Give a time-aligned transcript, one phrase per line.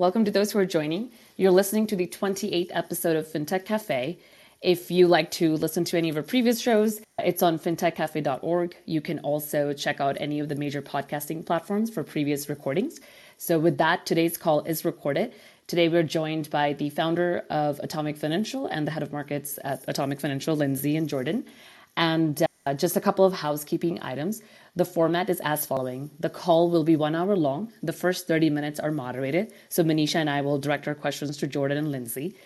[0.00, 1.10] Welcome to those who are joining.
[1.36, 4.18] You're listening to the 28th episode of FinTech Cafe.
[4.62, 8.76] If you like to listen to any of our previous shows, it's on fintechcafe.org.
[8.86, 12.98] You can also check out any of the major podcasting platforms for previous recordings.
[13.36, 15.34] So, with that, today's call is recorded.
[15.66, 19.84] Today, we're joined by the founder of Atomic Financial and the head of markets at
[19.86, 21.44] Atomic Financial, Lindsay and Jordan.
[21.98, 24.42] And uh, just a couple of housekeeping items.
[24.76, 26.10] The format is as following.
[26.20, 27.72] The call will be one hour long.
[27.82, 29.52] The first 30 minutes are moderated.
[29.68, 32.36] So Manisha and I will direct our questions to Jordan and Lindsay.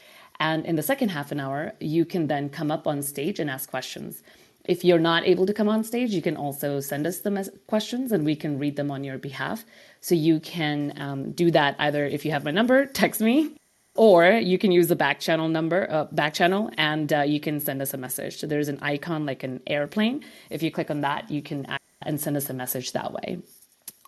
[0.40, 3.50] And in the second half an hour, you can then come up on stage and
[3.50, 4.22] ask questions.
[4.64, 7.50] If you're not able to come on stage, you can also send us the mes-
[7.66, 9.64] questions and we can read them on your behalf.
[10.00, 13.54] So you can um, do that either if you have my number, text me,
[13.94, 17.60] or you can use the back channel number, uh, back channel, and uh, you can
[17.60, 18.38] send us a message.
[18.38, 20.24] So there's an icon like an airplane.
[20.50, 21.66] If you click on that, you can
[22.02, 23.38] and send us a message that way.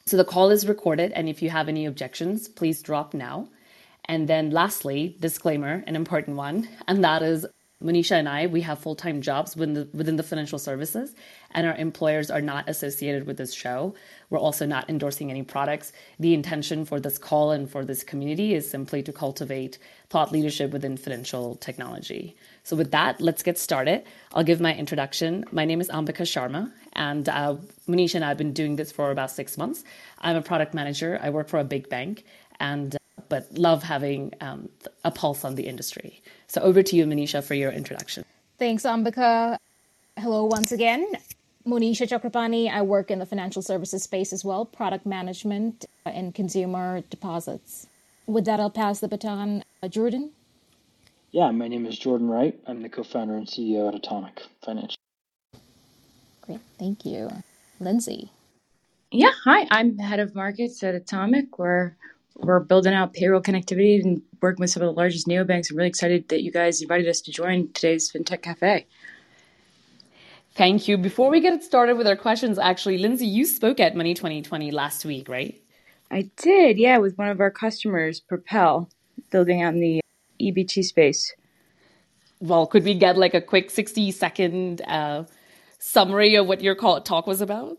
[0.06, 3.48] So the call is recorded, and if you have any objections, please drop now.
[4.04, 7.46] And then lastly, disclaimer, an important one, and that is
[7.84, 11.14] Manisha and I, we have full time jobs within the, within the financial services,
[11.50, 13.94] and our employers are not associated with this show.
[14.30, 15.92] We're also not endorsing any products.
[16.18, 19.76] The intention for this call and for this community is simply to cultivate
[20.08, 22.34] thought leadership within financial technology.
[22.62, 24.04] So, with that, let's get started.
[24.32, 25.44] I'll give my introduction.
[25.52, 29.10] My name is Ambika Sharma, and uh, Manisha and I have been doing this for
[29.10, 29.84] about six months.
[30.20, 32.24] I'm a product manager, I work for a big bank,
[32.58, 32.96] and
[33.28, 34.68] but love having um,
[35.04, 36.22] a pulse on the industry.
[36.46, 38.24] So over to you, Manisha, for your introduction.
[38.58, 39.58] Thanks, Ambika.
[40.18, 41.06] Hello once again.
[41.66, 42.70] Monisha Chakrapani.
[42.70, 47.86] I work in the financial services space as well, product management and consumer deposits.
[48.26, 49.64] With that, I'll pass the baton.
[49.82, 50.30] Uh, Jordan?
[51.32, 52.58] Yeah, my name is Jordan Wright.
[52.66, 54.96] I'm the co founder and CEO at Atomic Financial.
[56.42, 57.30] Great, thank you.
[57.80, 58.30] Lindsay?
[59.10, 59.66] Yeah, hi.
[59.70, 61.58] I'm head of markets at Atomic.
[61.58, 61.94] We're
[62.38, 65.70] we're building out payroll connectivity and working with some of the largest neobanks.
[65.70, 68.86] I'm really excited that you guys invited us to join today's FinTech Cafe.
[70.54, 70.96] Thank you.
[70.96, 75.04] Before we get started with our questions, actually, Lindsay, you spoke at Money 2020 last
[75.04, 75.60] week, right?
[76.10, 78.88] I did, yeah, with one of our customers, Propel,
[79.30, 80.00] building out in the
[80.40, 81.34] EBT space.
[82.40, 85.24] Well, could we get like a quick 60 second uh,
[85.78, 87.76] summary of what your call, talk was about?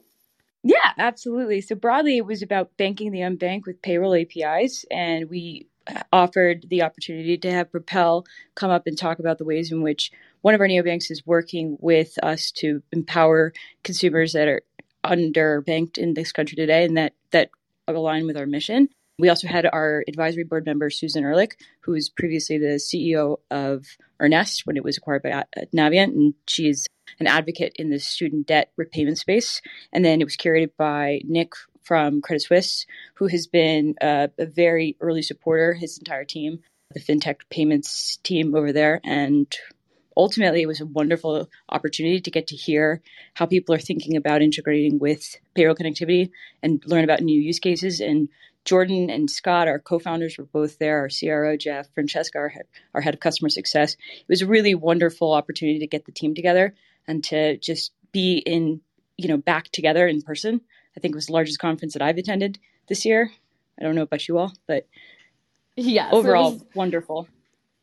[0.68, 1.62] Yeah, absolutely.
[1.62, 6.68] So broadly, it was about banking the unbanked with payroll APIs, and we uh, offered
[6.70, 10.12] the opportunity to have Propel come up and talk about the ways in which
[10.42, 14.64] one of our neobanks is working with us to empower consumers that are
[15.06, 17.52] underbanked in this country today, and that that
[17.88, 18.90] align with our mission.
[19.20, 23.86] We also had our advisory board member, Susan Ehrlich, who was previously the CEO of
[24.20, 25.44] Earnest when it was acquired by
[25.76, 26.86] Navient, and she is
[27.20, 29.62] an advocate in the student debt repayment space.
[29.92, 32.86] And then it was curated by Nick from Credit Suisse,
[33.16, 36.60] who has been uh, a very early supporter, his entire team,
[36.94, 39.02] the fintech payments team over there.
[39.04, 39.48] And
[40.16, 43.02] ultimately, it was a wonderful opportunity to get to hear
[43.34, 46.30] how people are thinking about integrating with payroll connectivity
[46.62, 48.00] and learn about new use cases.
[48.00, 48.30] And
[48.68, 51.00] Jordan and Scott, our co-founders, were both there.
[51.00, 52.54] Our CRO, Jeff, Francesca, our,
[52.94, 53.94] our head of customer success.
[53.94, 56.76] It was a really wonderful opportunity to get the team together
[57.08, 58.82] and to just be in,
[59.16, 60.60] you know, back together in person.
[60.98, 63.32] I think it was the largest conference that I've attended this year.
[63.80, 64.86] I don't know about you all, but
[65.78, 67.30] yeah, overall was, wonderful.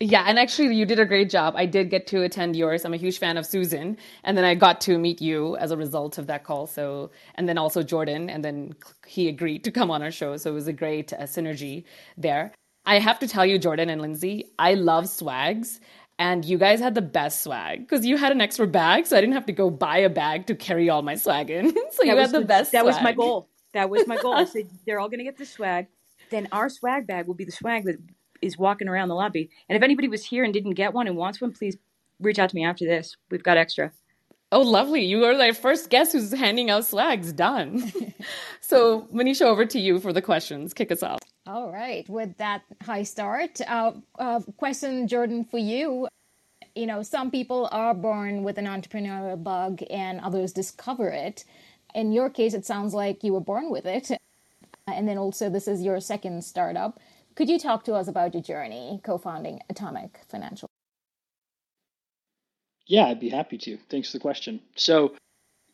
[0.06, 1.54] Yeah, and actually, you did a great job.
[1.56, 2.84] I did get to attend yours.
[2.84, 5.78] I'm a huge fan of Susan, and then I got to meet you as a
[5.78, 6.66] result of that call.
[6.66, 8.74] So, and then also Jordan, and then
[9.06, 10.36] he agreed to come on our show.
[10.36, 11.84] So it was a great uh, synergy
[12.18, 12.52] there.
[12.84, 15.80] I have to tell you, Jordan and Lindsay, I love swags
[16.18, 19.22] and you guys had the best swag because you had an extra bag, so I
[19.22, 21.70] didn't have to go buy a bag to carry all my swag in.
[21.74, 22.72] so that you had the, the best.
[22.72, 22.94] That swag.
[22.94, 23.48] was my goal.
[23.72, 24.34] That was my goal.
[24.34, 25.86] I said they're all going to get the swag.
[26.30, 27.96] Then our swag bag will be the swag that
[28.44, 29.50] is walking around the lobby.
[29.68, 31.76] And if anybody was here and didn't get one and wants one, please
[32.20, 33.16] reach out to me after this.
[33.30, 33.92] We've got extra.
[34.52, 35.04] Oh, lovely.
[35.04, 37.32] You are the first guest who's handing out slags.
[37.32, 37.92] Done.
[38.60, 40.72] so, Manisha, over to you for the questions.
[40.72, 41.18] Kick us off.
[41.46, 42.08] All right.
[42.08, 46.06] With that high start, uh, uh, question, Jordan, for you.
[46.76, 51.44] You know, some people are born with an entrepreneurial bug and others discover it.
[51.94, 54.10] In your case, it sounds like you were born with it.
[54.86, 57.00] And then also, this is your second startup.
[57.34, 60.68] Could you talk to us about your journey co founding Atomic Financial?
[62.86, 63.78] Yeah, I'd be happy to.
[63.88, 64.60] Thanks for the question.
[64.76, 65.14] So,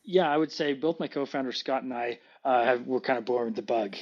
[0.04, 3.24] yeah, I would say both my co-founder Scott and I uh, have, were kind of
[3.24, 3.96] born with the bug.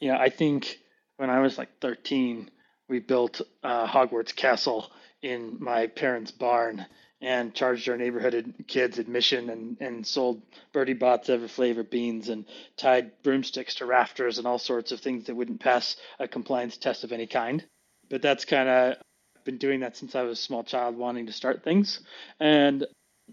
[0.00, 0.78] You know, I think
[1.16, 2.50] when I was like 13,
[2.88, 4.90] we built a Hogwarts castle
[5.22, 6.84] in my parents' barn,
[7.24, 10.42] and charged our neighborhood kids admission and, and sold
[10.72, 12.44] Bertie Bott's ever flavor beans and
[12.76, 17.02] tied broomsticks to rafters and all sorts of things that wouldn't pass a compliance test
[17.02, 17.64] of any kind.
[18.10, 18.96] But that's kind of
[19.44, 22.00] been doing that since I was a small child, wanting to start things.
[22.40, 22.86] And,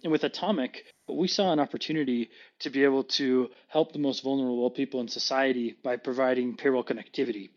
[0.03, 2.29] and with Atomic, we saw an opportunity
[2.59, 7.49] to be able to help the most vulnerable people in society by providing payroll connectivity.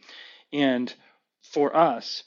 [0.53, 0.93] And
[1.53, 2.25] for us,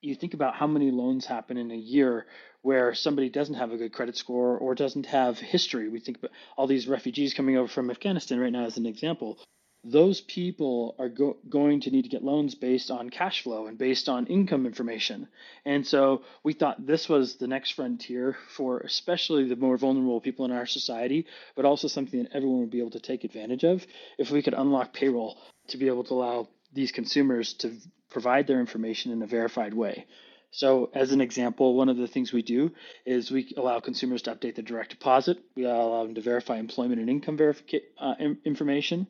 [0.00, 2.26] you think about how many loans happen in a year
[2.68, 5.88] where somebody doesn't have a good credit score or doesn't have history.
[5.88, 9.38] We think about all these refugees coming over from Afghanistan right now as an example.
[9.84, 13.78] Those people are go- going to need to get loans based on cash flow and
[13.78, 15.28] based on income information.
[15.64, 20.44] And so we thought this was the next frontier for especially the more vulnerable people
[20.44, 21.24] in our society,
[21.56, 23.86] but also something that everyone would be able to take advantage of
[24.18, 25.38] if we could unlock payroll
[25.68, 27.72] to be able to allow these consumers to
[28.10, 30.06] provide their information in a verified way.
[30.50, 32.72] So, as an example, one of the things we do
[33.04, 35.38] is we allow consumers to update their direct deposit.
[35.54, 38.14] We allow them to verify employment and income verification uh,
[38.44, 39.06] information.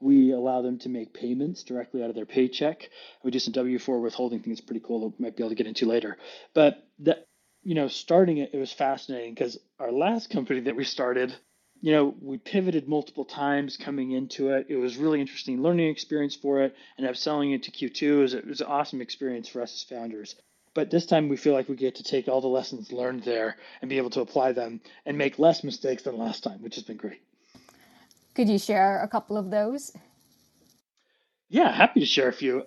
[0.00, 2.90] We allow them to make payments directly out of their paycheck.
[3.22, 5.50] We do some W 4 withholding thing things pretty cool that we might be able
[5.50, 6.18] to get into later.
[6.52, 7.26] But that,
[7.62, 11.34] you know, starting it, it was fascinating because our last company that we started
[11.80, 14.68] you know, we pivoted multiple times coming into it.
[14.70, 18.32] It was really interesting learning experience for it, and up selling it to Q2 was,
[18.32, 20.34] it was an awesome experience for us as founders.
[20.74, 23.56] But this time we feel like we get to take all the lessons learned there
[23.80, 26.84] and be able to apply them and make less mistakes than last time, which has
[26.84, 27.22] been great.
[28.34, 29.92] Could you share a couple of those?
[31.48, 32.64] Yeah, happy to share a few.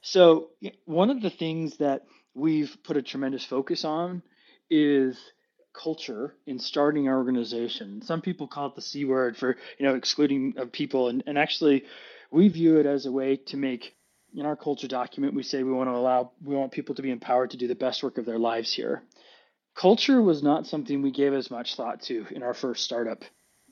[0.00, 0.50] So,
[0.86, 4.22] one of the things that we've put a tremendous focus on
[4.70, 5.18] is
[5.74, 8.02] culture in starting our organization.
[8.02, 11.08] Some people call it the C word for, you know, excluding of people.
[11.08, 11.84] And, and actually,
[12.30, 13.94] we view it as a way to make,
[14.34, 17.10] in our culture document, we say we want to allow, we want people to be
[17.10, 19.02] empowered to do the best work of their lives here.
[19.74, 23.24] Culture was not something we gave as much thought to in our first startup.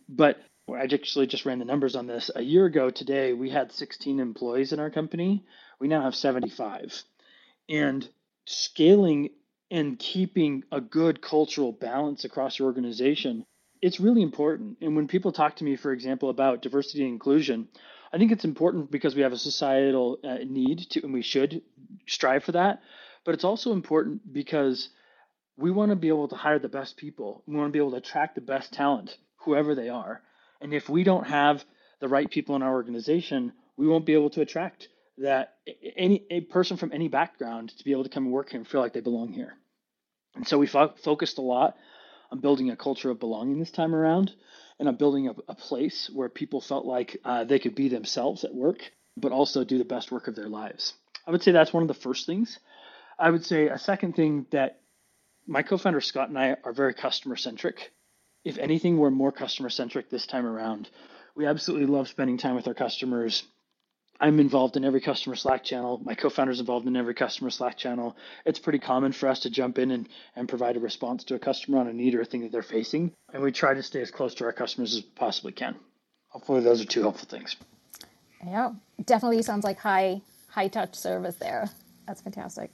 [0.08, 0.38] But
[0.68, 2.30] I actually just ran the numbers on this.
[2.34, 5.44] A year ago today, we had 16 employees in our company.
[5.80, 7.02] We now have 75.
[7.68, 8.08] And
[8.46, 9.30] scaling
[9.70, 13.44] and keeping a good cultural balance across your organization,
[13.82, 14.78] it's really important.
[14.80, 17.68] And when people talk to me, for example, about diversity and inclusion,
[18.12, 21.62] I think it's important because we have a societal uh, need to, and we should
[22.06, 22.80] strive for that.
[23.24, 24.88] But it's also important because
[25.56, 27.42] we want to be able to hire the best people.
[27.46, 30.22] We want to be able to attract the best talent, whoever they are.
[30.60, 31.64] And if we don't have
[32.00, 34.88] the right people in our organization, we won't be able to attract
[35.18, 35.54] that
[35.96, 38.68] any a person from any background to be able to come and work here and
[38.68, 39.54] feel like they belong here.
[40.34, 41.76] And so we fo- focused a lot
[42.30, 44.32] on building a culture of belonging this time around,
[44.78, 48.44] and I'm building a, a place where people felt like uh, they could be themselves
[48.44, 48.78] at work,
[49.16, 50.94] but also do the best work of their lives.
[51.26, 52.58] I would say that's one of the first things.
[53.18, 54.80] I would say a second thing that
[55.46, 57.92] my co-founder Scott and I are very customer centric.
[58.44, 60.88] If anything, we're more customer centric this time around.
[61.34, 63.42] We absolutely love spending time with our customers
[64.20, 66.00] I'm involved in every customer Slack channel.
[66.04, 68.16] My co-founder's involved in every customer Slack channel.
[68.44, 71.38] It's pretty common for us to jump in and, and provide a response to a
[71.38, 73.12] customer on a need or a thing that they're facing.
[73.32, 75.76] And we try to stay as close to our customers as we possibly can.
[76.28, 77.56] Hopefully those are two helpful things.
[78.44, 78.72] Yeah,
[79.04, 81.68] definitely sounds like high high touch service there.
[82.06, 82.70] That's fantastic.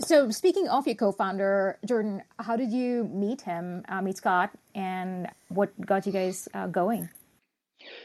[0.00, 5.28] So speaking of your co-founder, Jordan, how did you meet him, uh, meet Scott, and
[5.48, 7.08] what got you guys uh, going?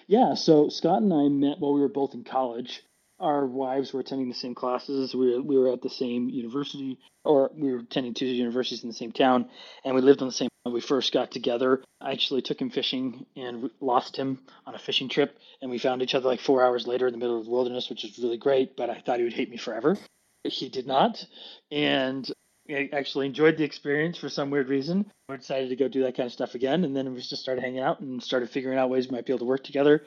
[0.08, 2.84] Yeah, so Scott and I met while we were both in college.
[3.20, 5.14] Our wives were attending the same classes.
[5.14, 8.90] We were, we were at the same university, or we were attending two universities in
[8.90, 9.50] the same town,
[9.84, 10.50] and we lived on the same.
[10.66, 15.10] We first got together, I actually took him fishing and lost him on a fishing
[15.10, 17.52] trip, and we found each other like four hours later in the middle of the
[17.52, 18.78] wilderness, which was really great.
[18.78, 19.98] But I thought he would hate me forever.
[20.44, 21.26] He did not,
[21.70, 22.30] and
[22.70, 25.06] I actually enjoyed the experience for some weird reason.
[25.28, 27.62] We decided to go do that kind of stuff again, and then we just started
[27.62, 30.06] hanging out and started figuring out ways we might be able to work together.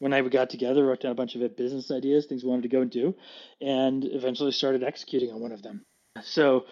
[0.00, 2.68] When I got together, wrote down a bunch of business ideas, things we wanted to
[2.68, 3.14] go and do,
[3.60, 5.82] and eventually started executing on one of them.
[6.22, 6.64] So,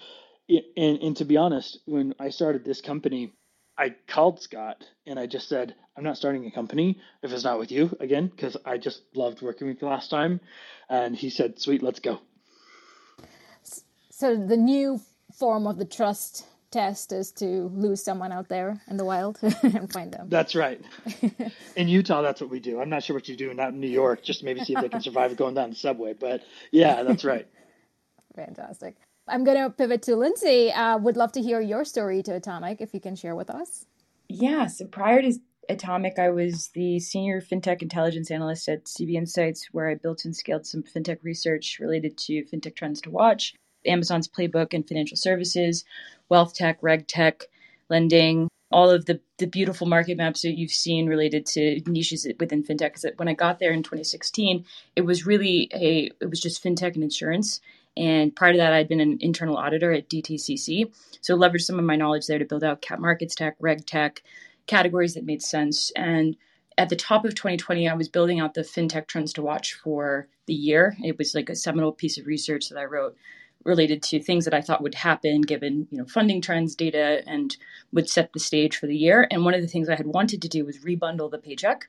[0.49, 3.33] and, and to be honest, when I started this company,
[3.77, 7.59] I called Scott and I just said, I'm not starting a company if it's not
[7.61, 10.41] with you again, because I just loved working with you last time.
[10.89, 12.19] And he said, Sweet, let's go.
[14.11, 14.99] So the new
[15.39, 19.91] form of the trust test is to lose someone out there in the wild and
[19.93, 20.29] find them.
[20.29, 20.81] That's right.
[21.77, 22.81] in Utah, that's what we do.
[22.81, 24.83] I'm not sure what you do out in New York, just to maybe see if
[24.83, 26.13] they can survive going down the subway.
[26.13, 27.47] But yeah, that's right.
[28.37, 28.97] Fantastic.
[29.27, 30.71] I'm going to pivot to Lindsay.
[30.73, 33.87] Uh, would love to hear your story to Atomic if you can share with us.
[34.29, 34.67] Yeah.
[34.67, 35.35] So prior to
[35.69, 40.35] Atomic, I was the senior fintech intelligence analyst at CB Insights, where I built and
[40.35, 43.55] scaled some fintech research related to fintech trends to watch
[43.89, 45.85] Amazon's playbook and financial services,
[46.29, 47.45] wealth tech, reg tech,
[47.89, 52.63] lending, all of the, the beautiful market maps that you've seen related to niches within
[52.63, 52.95] fintech.
[52.95, 54.65] Because when I got there in 2016,
[54.95, 57.61] it was really a, it was just fintech and insurance.
[57.97, 60.93] And prior to that, I'd been an internal auditor at DTCC.
[61.21, 64.23] So leveraged some of my knowledge there to build out cap markets tech, reg tech,
[64.67, 65.91] categories that made sense.
[65.97, 66.37] And
[66.77, 70.29] at the top of 2020, I was building out the fintech trends to watch for
[70.47, 70.97] the year.
[71.03, 73.17] It was like a seminal piece of research that I wrote
[73.65, 77.57] related to things that I thought would happen given, you know, funding trends, data, and
[77.93, 79.27] would set the stage for the year.
[79.31, 81.89] And one of the things I had wanted to do was rebundle the paycheck.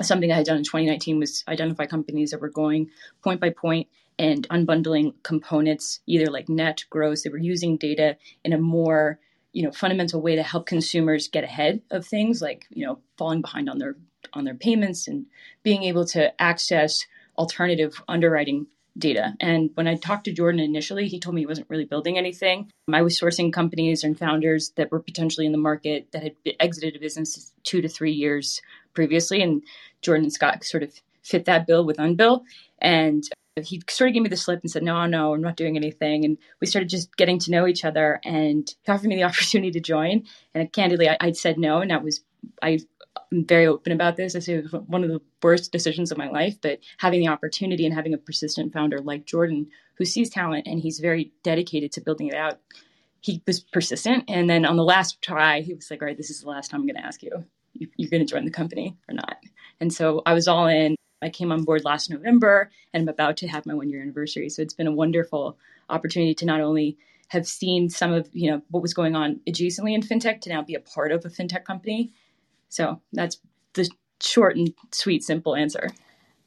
[0.00, 2.90] Something I had done in 2019 was identify companies that were going
[3.22, 7.22] point by point and unbundling components, either like net, gross.
[7.22, 9.18] They were using data in a more
[9.52, 13.42] you know fundamental way to help consumers get ahead of things like you know falling
[13.42, 13.96] behind on their
[14.32, 15.26] on their payments and
[15.62, 18.66] being able to access alternative underwriting
[18.98, 19.34] data.
[19.40, 22.70] And when I talked to Jordan initially, he told me he wasn't really building anything.
[22.92, 26.96] I was sourcing companies and founders that were potentially in the market that had exited
[26.96, 28.60] a business two to three years
[28.94, 29.42] previously.
[29.42, 29.62] And
[30.02, 32.44] Jordan and Scott sort of fit that bill with Unbill.
[32.80, 33.24] And
[33.60, 36.24] he sort of gave me the slip and said, No, no, I'm not doing anything.
[36.24, 39.70] And we started just getting to know each other and he offered me the opportunity
[39.72, 40.24] to join.
[40.54, 41.80] And candidly, I, said no.
[41.80, 42.22] And that was,
[42.62, 42.80] I,
[43.32, 44.36] am very open about this.
[44.36, 47.28] I say it was one of the worst decisions of my life, but having the
[47.28, 51.92] opportunity and having a persistent founder like Jordan who sees talent and he's very dedicated
[51.92, 52.60] to building it out,
[53.20, 54.24] he was persistent.
[54.28, 56.70] And then on the last try, he was like, All right, this is the last
[56.70, 57.44] time I'm going to ask you.
[57.74, 59.38] You're going to join the company or not?
[59.80, 60.96] And so I was all in.
[61.22, 64.48] I came on board last November and I'm about to have my one year anniversary.
[64.48, 65.56] So it's been a wonderful
[65.88, 66.98] opportunity to not only
[67.28, 70.62] have seen some of you know what was going on adjacently in fintech to now
[70.62, 72.12] be a part of a fintech company.
[72.72, 73.38] So that's
[73.74, 73.88] the
[74.20, 75.90] short and sweet, simple answer.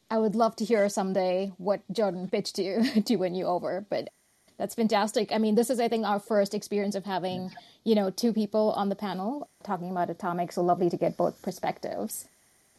[0.09, 4.09] I would love to hear someday what Jordan pitched you to win you over, but
[4.57, 5.31] that's fantastic.
[5.31, 7.51] I mean, this is, I think, our first experience of having,
[7.83, 10.51] you know, two people on the panel talking about Atomic.
[10.51, 12.27] So lovely to get both perspectives.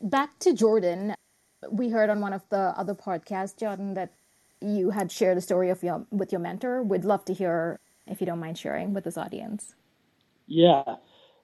[0.01, 1.15] Back to Jordan
[1.71, 4.13] we heard on one of the other podcasts, Jordan, that
[4.61, 6.83] you had shared a story of your with your mentor.
[6.83, 9.75] We'd love to hear if you don't mind sharing with this audience.
[10.47, 10.97] Yeah,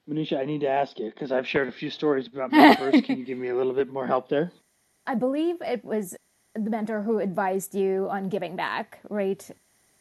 [0.08, 3.00] Manisha, I need to ask you because I've shared a few stories about mentors.
[3.02, 4.52] Can you give me a little bit more help there?
[5.06, 6.16] I believe it was
[6.54, 9.48] the mentor who advised you on giving back, right?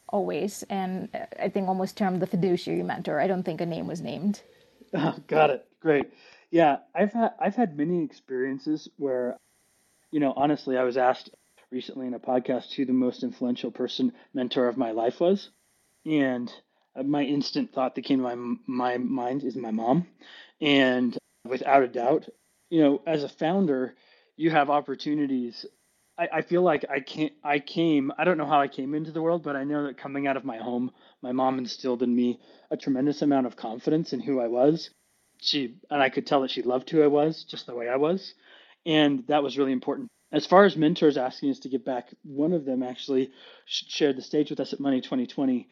[0.09, 3.19] Always, and I think almost termed the fiduciary mentor.
[3.19, 4.41] I don't think a name was named.
[4.93, 5.65] Oh, got it.
[5.79, 6.11] Great.
[6.49, 9.37] Yeah, I've had I've had many experiences where
[10.11, 11.29] you know, honestly, I was asked
[11.71, 15.49] recently in a podcast who the most influential person, mentor of my life was.
[16.05, 16.51] And
[16.95, 20.07] Uh, my instant thought that came to my, my mind is my mom.
[20.59, 22.27] And without a doubt,
[22.69, 23.95] you know, as a founder,
[24.37, 25.65] you have opportunities.
[26.17, 29.11] I, I feel like I can't, I came, I don't know how I came into
[29.11, 32.15] the world, but I know that coming out of my home, my mom instilled in
[32.15, 34.89] me a tremendous amount of confidence in who I was.
[35.41, 37.95] She, and I could tell that she loved who I was just the way I
[37.95, 38.33] was.
[38.85, 40.09] And that was really important.
[40.31, 43.31] As far as mentors asking us to give back, one of them actually
[43.65, 45.67] shared the stage with us at Money 2020.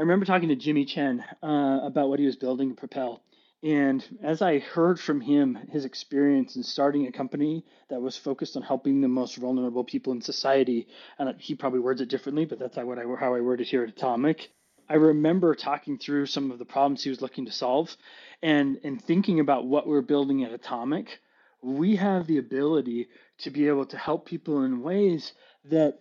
[0.00, 3.22] I remember talking to Jimmy Chen uh, about what he was building at Propel.
[3.62, 8.56] And as I heard from him, his experience in starting a company that was focused
[8.56, 10.88] on helping the most vulnerable people in society,
[11.18, 13.82] and he probably words it differently, but that's how I, how I word it here
[13.82, 14.50] at Atomic.
[14.88, 17.94] I remember talking through some of the problems he was looking to solve
[18.42, 21.20] and, and thinking about what we're building at Atomic
[21.62, 25.32] we have the ability to be able to help people in ways
[25.64, 26.00] that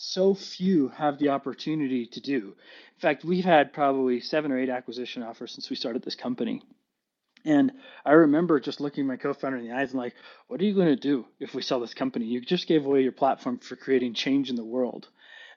[0.00, 2.54] so few have the opportunity to do.
[2.94, 6.62] In fact, we've had probably seven or eight acquisition offers since we started this company.
[7.44, 7.72] And
[8.04, 10.14] I remember just looking my co-founder in the eyes and like,
[10.46, 12.26] what are you going to do if we sell this company?
[12.26, 15.08] You just gave away your platform for creating change in the world.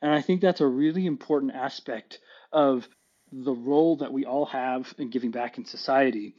[0.01, 2.17] And I think that's a really important aspect
[2.51, 2.87] of
[3.31, 6.33] the role that we all have in giving back in society.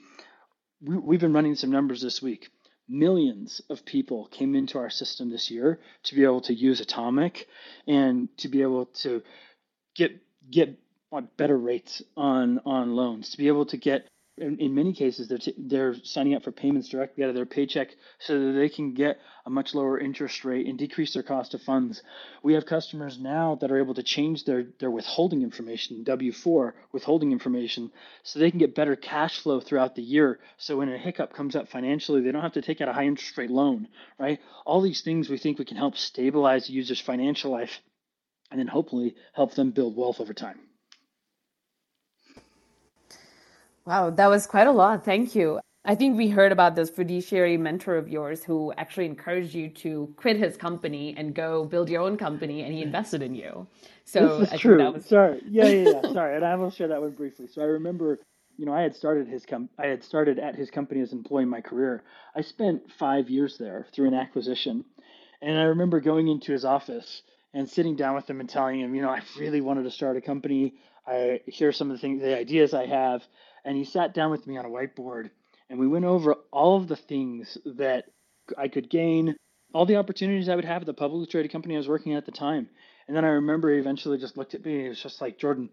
[0.80, 2.50] We, have been running some numbers this week
[2.92, 7.48] millions of people came into our system this year to be able to use Atomic
[7.86, 9.22] and to be able to
[9.94, 10.12] get
[10.50, 10.78] get
[11.10, 14.06] on better rates on on loans, to be able to get
[14.38, 17.44] in, in many cases, they're, t- they're signing up for payments directly out of their
[17.44, 21.52] paycheck so that they can get a much lower interest rate and decrease their cost
[21.52, 22.02] of funds.
[22.42, 27.32] We have customers now that are able to change their, their withholding information, W4 withholding
[27.32, 30.40] information, so they can get better cash flow throughout the year.
[30.56, 33.04] So when a hiccup comes up financially, they don't have to take out a high
[33.04, 34.40] interest rate loan, right?
[34.64, 37.80] All these things we think we can help stabilize the user's financial life
[38.50, 40.58] and then hopefully help them build wealth over time.
[43.84, 45.04] Wow, that was quite a lot.
[45.04, 45.60] Thank you.
[45.84, 50.14] I think we heard about this fiduciary mentor of yours who actually encouraged you to
[50.16, 53.66] quit his company and go build your own company, and he invested in you.
[54.04, 54.92] So this is I true.
[54.92, 55.06] Was...
[55.06, 56.12] Sorry, yeah, yeah, yeah.
[56.12, 57.48] Sorry, and I will share that one briefly.
[57.48, 58.20] So I remember
[58.56, 61.18] you know, I had started his com- I had started at his company as an
[61.18, 62.02] employee in my career.
[62.34, 64.84] I spent five years there through an acquisition,
[65.40, 67.22] and I remember going into his office
[67.54, 70.16] and sitting down with him and telling him, you know, I really wanted to start
[70.16, 70.74] a company.
[71.06, 73.22] I hear some of the things, the ideas I have,
[73.64, 75.30] and he sat down with me on a whiteboard,
[75.70, 78.04] and we went over all of the things that
[78.56, 79.36] I could gain,
[79.72, 82.18] all the opportunities I would have at the publicly traded company I was working at
[82.18, 82.68] at the time.
[83.06, 85.38] And then I remember he eventually just looked at me and he was just like,
[85.38, 85.70] Jordan,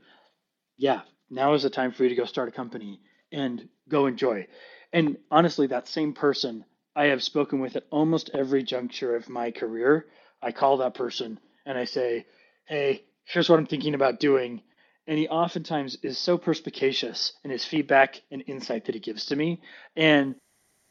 [0.77, 4.47] yeah, now is the time for you to go start a company and go enjoy.
[4.91, 6.65] And honestly, that same person
[6.95, 10.07] I have spoken with at almost every juncture of my career,
[10.41, 12.25] I call that person and I say,
[12.65, 14.61] hey, here's what I'm thinking about doing.
[15.09, 19.35] And he oftentimes is so perspicacious in his feedback and insight that he gives to
[19.35, 19.59] me.
[19.95, 20.35] And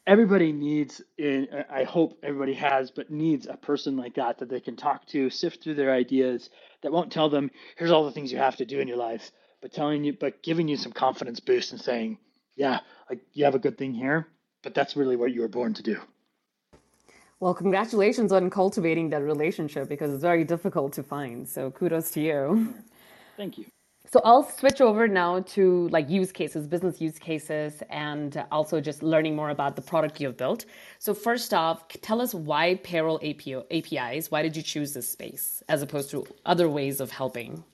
[0.09, 4.75] everybody needs, I hope everybody has, but needs a person like that that they can
[4.75, 6.51] talk to, sift through their ideas,
[6.83, 9.31] that won't tell them, here's all the things you have to do in your life,
[9.63, 12.19] but telling you, but giving you some confidence boost and saying,
[12.57, 14.27] yeah, like you have a good thing here,
[14.65, 15.97] but that's really what you were born to do.
[17.39, 21.49] Well, congratulations on cultivating that relationship because it's very difficult to find.
[21.49, 22.75] So kudos to you.
[23.37, 23.67] Thank you.
[24.11, 29.03] So I'll switch over now to like use cases, business use cases, and also just
[29.03, 30.65] learning more about the product you've built.
[30.99, 34.31] So first off, tell us why payroll APIs?
[34.31, 37.65] Why did you choose this space as opposed to other ways of helping?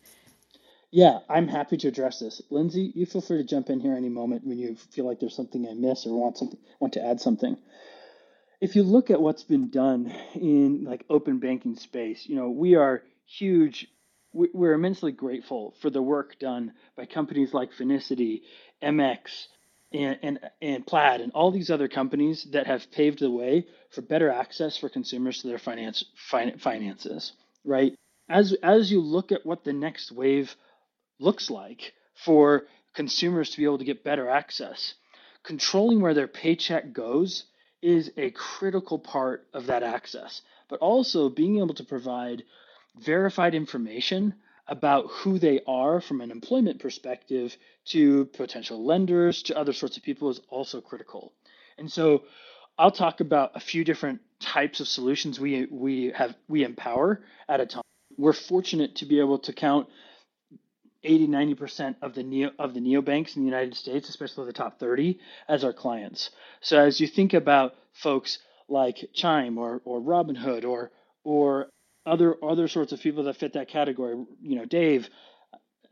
[0.90, 2.42] Yeah, I'm happy to address this.
[2.50, 5.36] Lindsay, you feel free to jump in here any moment when you feel like there's
[5.36, 7.56] something I miss or want something want to add something.
[8.60, 12.74] If you look at what's been done in like open banking space, you know, we
[12.74, 13.88] are huge
[14.34, 18.42] we're immensely grateful for the work done by companies like Finicity,
[18.82, 19.46] MX,
[19.92, 24.02] and, and, and Plaid, and all these other companies that have paved the way for
[24.02, 27.32] better access for consumers to their finance, fin- finances,
[27.64, 27.94] right?
[28.28, 30.54] As, as you look at what the next wave
[31.20, 31.92] looks like
[32.24, 32.64] for
[32.94, 34.94] consumers to be able to get better access.
[35.44, 37.44] Controlling where their paycheck goes
[37.82, 42.42] is a critical part of that access, but also being able to provide
[42.96, 44.34] verified information
[44.66, 50.02] about who they are from an employment perspective to potential lenders to other sorts of
[50.02, 51.32] people is also critical.
[51.76, 52.24] And so
[52.78, 57.60] I'll talk about a few different types of solutions we we have we empower at
[57.60, 57.82] a time.
[58.16, 59.88] We're fortunate to be able to count
[61.02, 64.78] 80 90% of the neo of the neobanks in the United States, especially the top
[64.78, 66.30] 30 as our clients.
[66.60, 70.90] So as you think about folks like Chime or or Robinhood or
[71.22, 71.68] or
[72.06, 75.08] other other sorts of people that fit that category, you know, Dave,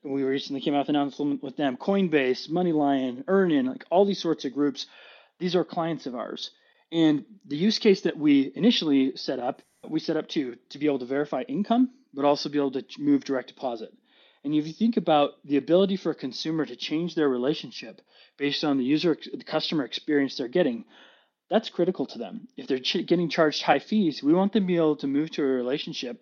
[0.03, 4.21] we recently came out with an announcement with them, Coinbase, MoneyLion, Earnin, like all these
[4.21, 4.87] sorts of groups,
[5.39, 6.51] these are clients of ours.
[6.91, 10.87] And the use case that we initially set up, we set up to to be
[10.87, 13.93] able to verify income, but also be able to move direct deposit.
[14.45, 18.01] And if you think about the ability for a consumer to change their relationship
[18.37, 20.85] based on the user, the customer experience they're getting,
[21.53, 22.49] that's critical to them.
[22.57, 25.31] If they're ch- getting charged high fees, we want them to be able to move
[25.33, 26.19] to a relationship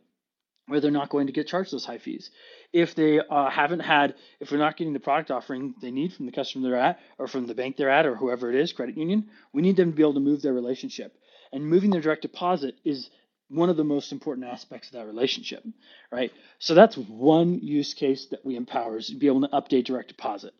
[0.66, 2.30] where they're not going to get charged those high fees.
[2.72, 6.26] If they uh, haven't had, if they're not getting the product offering they need from
[6.26, 8.96] the customer they're at, or from the bank they're at, or whoever it is, credit
[8.96, 11.14] union, we need them to be able to move their relationship.
[11.52, 13.08] And moving their direct deposit is
[13.48, 15.64] one of the most important aspects of that relationship,
[16.10, 16.32] right?
[16.58, 20.08] So that's one use case that we empower is to be able to update direct
[20.08, 20.54] deposit.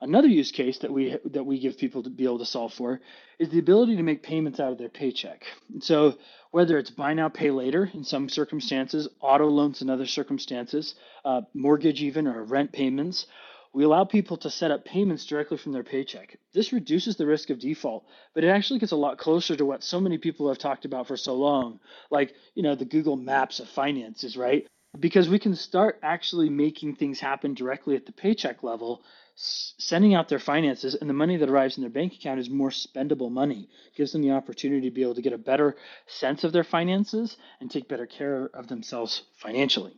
[0.00, 3.00] Another use case that we that we give people to be able to solve for
[3.38, 5.44] is the ability to make payments out of their paycheck.
[5.80, 6.16] so
[6.50, 11.42] whether it's buy now pay later in some circumstances, auto loans in other circumstances, uh,
[11.52, 13.26] mortgage even or rent payments,
[13.74, 16.38] we allow people to set up payments directly from their paycheck.
[16.54, 19.82] This reduces the risk of default, but it actually gets a lot closer to what
[19.82, 21.80] so many people have talked about for so long,
[22.10, 24.66] like, you know, the Google Maps of finances, right?
[24.98, 29.04] Because we can start actually making things happen directly at the paycheck level,
[29.40, 32.70] sending out their finances, and the money that arrives in their bank account is more
[32.70, 33.68] spendable money.
[33.86, 36.64] It gives them the opportunity to be able to get a better sense of their
[36.64, 39.94] finances and take better care of themselves financially.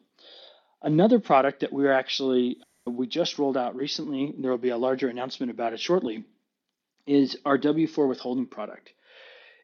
[0.82, 5.08] Another product that we're actually we just rolled out recently, there will be a larger
[5.08, 6.24] announcement about it shortly,
[7.06, 8.90] is our W4 withholding product.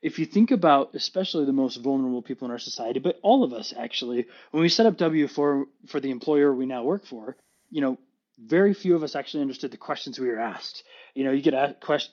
[0.03, 3.53] If you think about especially the most vulnerable people in our society, but all of
[3.53, 7.37] us actually, when we set up W4 for the employer we now work for,
[7.71, 7.99] you know,
[8.39, 10.85] very few of us actually understood the questions we were asked.
[11.15, 11.55] You know, you get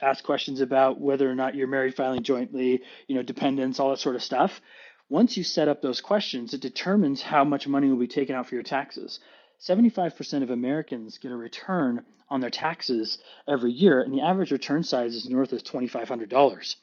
[0.01, 3.99] asked questions about whether or not you're married filing jointly, you know, dependents, all that
[3.99, 4.61] sort of stuff.
[5.09, 8.47] Once you set up those questions, it determines how much money will be taken out
[8.47, 9.19] for your taxes.
[9.59, 14.83] 75% of Americans get a return on their taxes every year, and the average return
[14.83, 16.75] size is north of $2,500.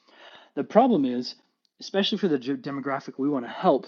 [0.55, 1.35] The problem is,
[1.79, 3.87] especially for the demographic we want to help,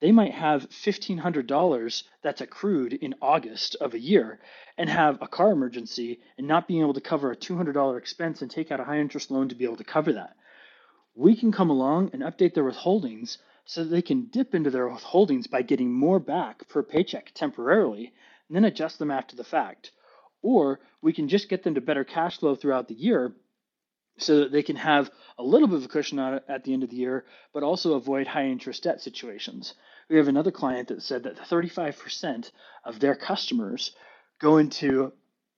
[0.00, 4.38] they might have $1,500 that's accrued in August of a year
[4.76, 8.50] and have a car emergency and not being able to cover a $200 expense and
[8.50, 10.36] take out a high interest loan to be able to cover that.
[11.14, 14.88] We can come along and update their withholdings so that they can dip into their
[14.88, 18.12] withholdings by getting more back per paycheck temporarily
[18.48, 19.92] and then adjust them after the fact.
[20.42, 23.32] Or we can just get them to better cash flow throughout the year
[24.18, 26.90] so that they can have a little bit of a cushion at the end of
[26.90, 29.74] the year, but also avoid high interest debt situations.
[30.08, 32.50] We have another client that said that 35%
[32.84, 33.92] of their customers
[34.40, 35.12] go into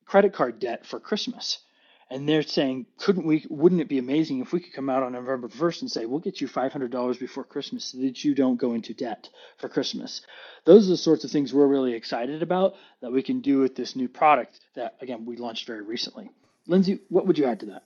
[0.06, 1.58] credit card debt for Christmas.
[2.10, 5.12] And they're saying, couldn't we, wouldn't it be amazing if we could come out on
[5.12, 8.72] November 1st and say, we'll get you $500 before Christmas so that you don't go
[8.72, 10.22] into debt for Christmas?
[10.64, 13.76] Those are the sorts of things we're really excited about that we can do with
[13.76, 16.30] this new product that, again, we launched very recently.
[16.66, 17.82] Lindsay, what would you add to that?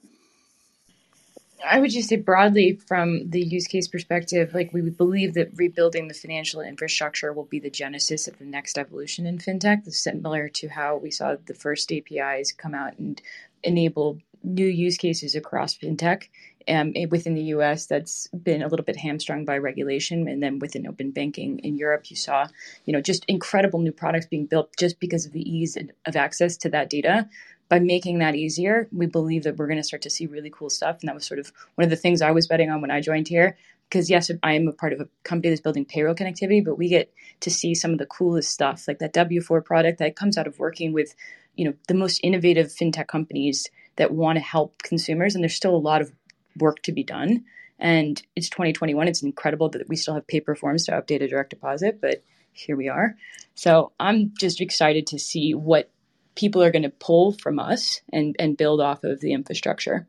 [1.64, 6.08] I would just say broadly from the use case perspective, like we believe that rebuilding
[6.08, 10.68] the financial infrastructure will be the genesis of the next evolution in fintech, similar to
[10.68, 13.22] how we saw the first APIs come out and
[13.62, 16.24] enable new use cases across fintech.
[16.68, 20.28] Um, within the US, that's been a little bit hamstrung by regulation.
[20.28, 22.46] And then within open banking in Europe, you saw,
[22.84, 26.56] you know, just incredible new products being built just because of the ease of access
[26.58, 27.28] to that data
[27.72, 30.68] by making that easier, we believe that we're going to start to see really cool
[30.68, 30.98] stuff.
[31.00, 33.00] And that was sort of one of the things I was betting on when I
[33.00, 33.56] joined here.
[33.88, 36.90] Because yes, I am a part of a company that's building payroll connectivity, but we
[36.90, 40.46] get to see some of the coolest stuff, like that W4 product that comes out
[40.46, 41.14] of working with,
[41.56, 45.34] you know, the most innovative fintech companies that want to help consumers.
[45.34, 46.12] And there's still a lot of
[46.58, 47.44] work to be done.
[47.78, 49.08] And it's 2021.
[49.08, 52.76] It's incredible that we still have paper forms to update a direct deposit, but here
[52.76, 53.16] we are.
[53.54, 55.90] So I'm just excited to see what
[56.34, 60.06] people are going to pull from us and, and build off of the infrastructure.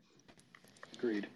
[0.94, 1.26] Agreed.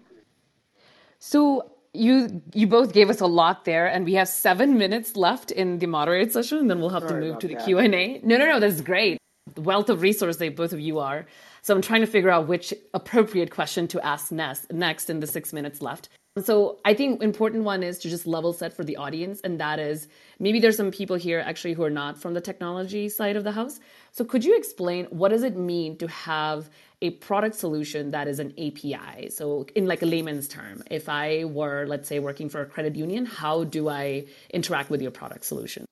[1.18, 5.50] So you you both gave us a lot there, and we have seven minutes left
[5.50, 7.94] in the moderated session, and then we'll have Sorry to move to the Q and
[7.94, 8.20] A.
[8.22, 9.18] No, no, no, that's great.
[9.54, 11.26] The wealth of resource they both of you are.
[11.68, 15.26] So I'm trying to figure out which appropriate question to ask next, next in the
[15.26, 16.08] six minutes left.
[16.42, 19.78] So I think important one is to just level set for the audience, and that
[19.78, 23.44] is maybe there's some people here actually who are not from the technology side of
[23.44, 23.80] the house.
[24.12, 26.70] So could you explain what does it mean to have
[27.02, 29.28] a product solution that is an API?
[29.28, 32.96] So in like a layman's term, if I were let's say working for a credit
[32.96, 35.84] union, how do I interact with your product solution?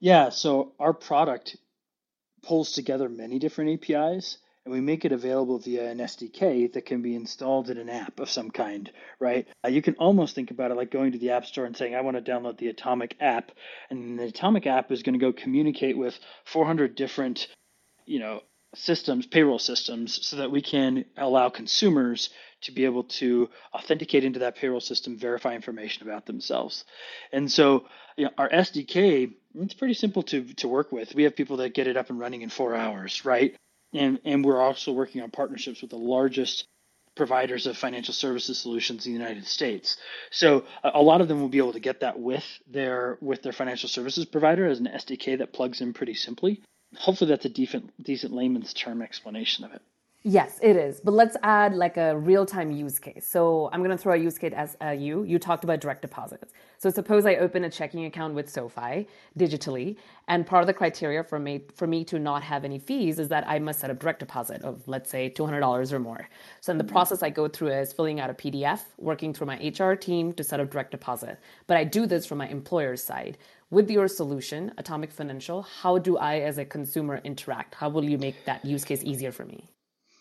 [0.00, 1.56] Yeah, so our product
[2.42, 7.00] pulls together many different APIs and we make it available via an SDK that can
[7.02, 9.48] be installed in an app of some kind, right?
[9.64, 11.94] Uh, you can almost think about it like going to the App Store and saying,
[11.94, 13.52] I want to download the Atomic app.
[13.88, 17.48] And the Atomic app is going to go communicate with 400 different,
[18.04, 18.42] you know,
[18.74, 22.30] systems, payroll systems, so that we can allow consumers
[22.62, 26.84] to be able to authenticate into that payroll system, verify information about themselves.
[27.32, 31.14] And so you know, our SDK, it's pretty simple to, to work with.
[31.14, 33.56] We have people that get it up and running in four hours, right?
[33.92, 36.66] And and we're also working on partnerships with the largest
[37.16, 39.96] providers of financial services solutions in the United States.
[40.30, 43.52] So a, lot of them will be able to get that with their with their
[43.52, 46.62] financial services provider as an SDK that plugs in pretty simply.
[46.96, 49.82] Hopefully that's a decent decent layman's term explanation of it.
[50.22, 51.00] Yes, it is.
[51.00, 53.26] But let's add like a real time use case.
[53.26, 55.22] So I'm going to throw a use case as uh, you.
[55.24, 56.52] You talked about direct deposits.
[56.76, 59.96] So suppose I open a checking account with SoFi digitally,
[60.28, 63.28] and part of the criteria for me for me to not have any fees is
[63.28, 66.28] that I must set up direct deposit of let's say $200 or more.
[66.60, 69.56] So in the process I go through is filling out a PDF, working through my
[69.56, 71.38] HR team to set up direct deposit.
[71.66, 73.38] But I do this from my employer's side.
[73.70, 77.76] With your solution, Atomic Financial, how do I as a consumer interact?
[77.76, 79.70] How will you make that use case easier for me?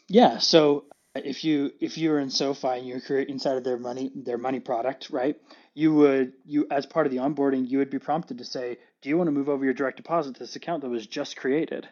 [0.09, 0.39] Yeah.
[0.39, 4.11] So uh, if you if you're in SoFi and you're creating inside of their money
[4.15, 5.37] their money product, right?
[5.75, 9.09] You would you as part of the onboarding, you would be prompted to say, "Do
[9.09, 11.87] you want to move over your direct deposit to this account that was just created?"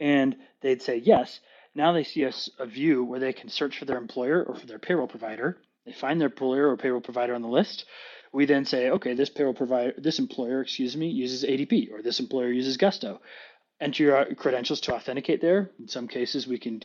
[0.00, 1.40] And they'd say yes.
[1.74, 4.66] Now they see a, a view where they can search for their employer or for
[4.66, 5.58] their payroll provider.
[5.86, 7.84] They find their employer or payroll provider on the list.
[8.32, 12.20] We then say, okay, this payroll provider, this employer, excuse me, uses ADP or this
[12.20, 13.20] employer uses Gusto.
[13.80, 15.70] Enter your uh, credentials to authenticate there.
[15.78, 16.82] In some cases, we can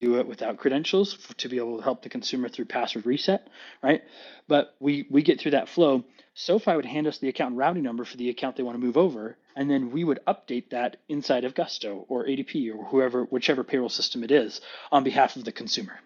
[0.00, 3.48] do it without credentials for, to be able to help the consumer through password reset,
[3.82, 4.02] right?
[4.48, 6.04] But we we get through that flow.
[6.34, 8.98] SoFi would hand us the account routing number for the account they want to move
[8.98, 13.64] over, and then we would update that inside of Gusto or ADP or whoever, whichever
[13.64, 14.60] payroll system it is,
[14.92, 15.98] on behalf of the consumer.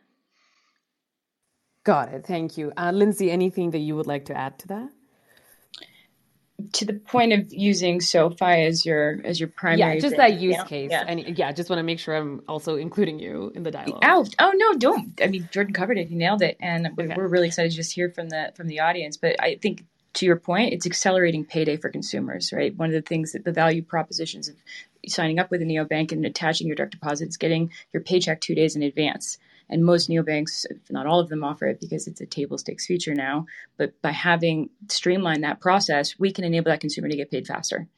[1.83, 2.27] Got it.
[2.27, 3.31] Thank you, uh, Lindsay.
[3.31, 4.91] Anything that you would like to add to that?
[6.73, 9.95] To the point of using SoFi as your as your primary.
[9.95, 10.91] Yeah, just that use case.
[10.91, 11.05] Yeah.
[11.07, 14.03] And yeah, just want to make sure I'm also including you in the dialogue.
[14.05, 15.21] Oh, oh no, don't.
[15.23, 16.09] I mean, Jordan covered it.
[16.09, 17.15] He nailed it, and okay.
[17.17, 19.17] we're really excited to just hear from the from the audience.
[19.17, 22.77] But I think to your point, it's accelerating payday for consumers, right?
[22.77, 24.57] One of the things that the value propositions of
[25.07, 28.55] signing up with a neobank and attaching your direct deposit is getting your paycheck two
[28.55, 29.39] days in advance.
[29.71, 32.87] And most neobanks, if not all of them, offer it because it's a table stakes
[32.87, 33.47] feature now.
[33.79, 37.89] But by having streamlined that process, we can enable that consumer to get paid faster.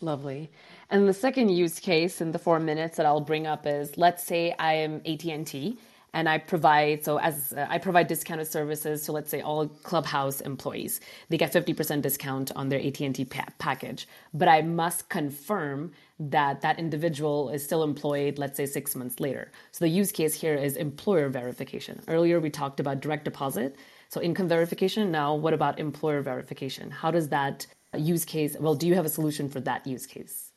[0.00, 0.50] Lovely.
[0.90, 4.24] And the second use case in the four minutes that I'll bring up is let's
[4.24, 5.78] say I am AT&T
[6.12, 10.40] and I provide so as uh, I provide discounted services to let's say all Clubhouse
[10.40, 11.00] employees.
[11.28, 16.78] They get 50% discount on their AT&T pa- package, but I must confirm that that
[16.78, 19.52] individual is still employed let's say 6 months later.
[19.72, 22.02] So the use case here is employer verification.
[22.08, 23.76] Earlier we talked about direct deposit,
[24.08, 25.10] so income verification.
[25.10, 26.90] Now what about employer verification?
[26.90, 30.52] How does that use case well do you have a solution for that use case?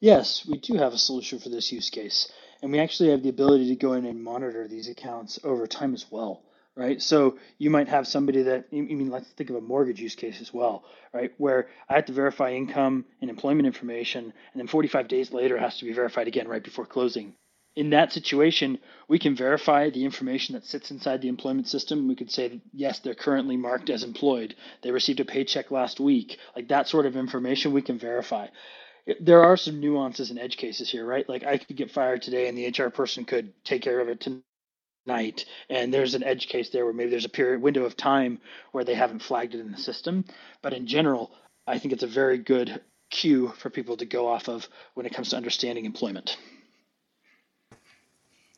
[0.00, 2.30] Yes, we do have a solution for this use case.
[2.60, 5.92] And we actually have the ability to go in and monitor these accounts over time
[5.92, 6.42] as well,
[6.76, 7.00] right?
[7.00, 10.40] So you might have somebody that, I mean, let's think of a mortgage use case
[10.40, 11.32] as well, right?
[11.38, 15.60] Where I have to verify income and employment information, and then 45 days later it
[15.60, 17.34] has to be verified again right before closing.
[17.76, 22.06] In that situation, we can verify the information that sits inside the employment system.
[22.06, 24.54] We could say, yes, they're currently marked as employed.
[24.82, 26.38] They received a paycheck last week.
[26.54, 28.48] Like that sort of information we can verify
[29.20, 31.28] there are some nuances and edge cases here, right?
[31.28, 34.20] Like I could get fired today and the HR person could take care of it
[35.04, 35.44] tonight.
[35.68, 38.40] And there's an edge case there where maybe there's a period window of time
[38.72, 40.24] where they haven't flagged it in the system.
[40.62, 41.32] But in general,
[41.66, 45.14] I think it's a very good cue for people to go off of when it
[45.14, 46.36] comes to understanding employment.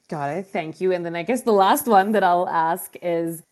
[0.09, 0.47] Got it.
[0.47, 0.93] Thank you.
[0.93, 3.43] And then I guess the last one that I'll ask is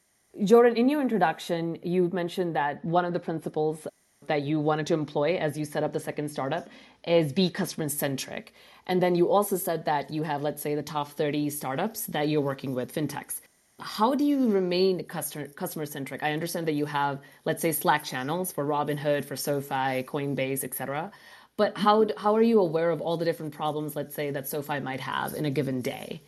[0.42, 3.86] Jordan, in your introduction, you mentioned that one of the principles
[4.26, 6.68] that you wanted to employ as you set up the second startup
[7.06, 8.52] is be customer centric.
[8.86, 12.28] And then you also said that you have, let's say, the top 30 startups that
[12.28, 13.40] you're working with, fintechs.
[13.80, 16.22] How do you remain customer customer centric?
[16.22, 21.10] I understand that you have, let's say, Slack channels for Robinhood, for SoFi, Coinbase, etc.
[21.56, 24.78] But how how are you aware of all the different problems, let's say, that SoFi
[24.80, 26.22] might have in a given day?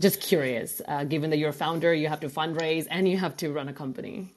[0.00, 3.36] Just curious, uh, given that you're a founder, you have to fundraise and you have
[3.38, 4.28] to run a company.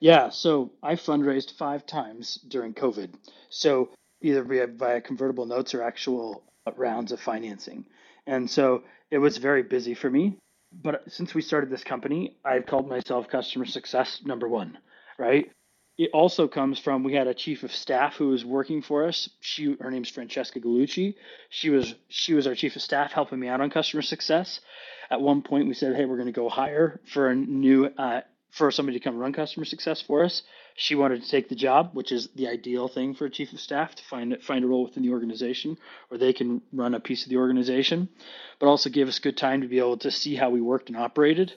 [0.00, 3.14] Yeah, so I fundraised five times during COVID.
[3.48, 3.90] So
[4.26, 6.42] either via convertible notes or actual
[6.76, 7.86] rounds of financing.
[8.26, 10.36] And so it was very busy for me.
[10.72, 14.78] But since we started this company, I've called myself customer success number one,
[15.18, 15.50] right?
[15.96, 19.30] It also comes from we had a chief of staff who was working for us.
[19.40, 21.14] She her name's Francesca Galucci.
[21.48, 24.60] She was she was our chief of staff helping me out on customer success.
[25.08, 28.20] At one point, we said, "Hey, we're going to go hire for a new uh,
[28.50, 30.42] for somebody to come run customer success for us.
[30.76, 33.60] She wanted to take the job, which is the ideal thing for a chief of
[33.60, 37.24] staff to find find a role within the organization where they can run a piece
[37.24, 38.10] of the organization,
[38.58, 40.96] but also give us good time to be able to see how we worked and
[40.98, 41.54] operated.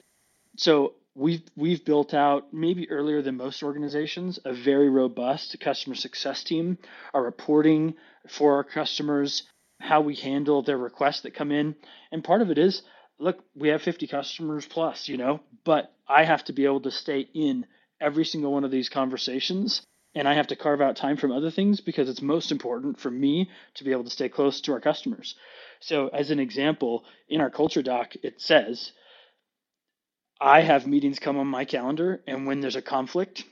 [0.56, 6.42] So we've we've built out maybe earlier than most organizations a very robust customer success
[6.42, 6.78] team,
[7.12, 7.94] our reporting
[8.26, 9.42] for our customers,
[9.80, 11.76] how we handle their requests that come in,
[12.10, 12.82] and part of it is
[13.18, 16.90] look, we have 50 customers plus, you know, but I have to be able to
[16.90, 17.66] stay in
[18.00, 19.82] every single one of these conversations
[20.14, 23.10] and I have to carve out time from other things because it's most important for
[23.10, 25.36] me to be able to stay close to our customers.
[25.80, 28.92] So, as an example, in our culture doc, it says,
[30.40, 33.44] I have meetings come on my calendar, and when there's a conflict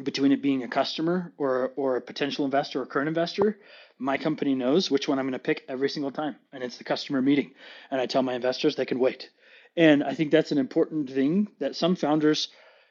[0.00, 3.58] between it being a customer or, or a potential investor or current investor,
[3.98, 6.84] my company knows which one I'm going to pick every single time, and it's the
[6.84, 7.52] customer meeting.
[7.90, 9.28] And I tell my investors they can wait.
[9.76, 12.48] And I think that's an important thing that some founders,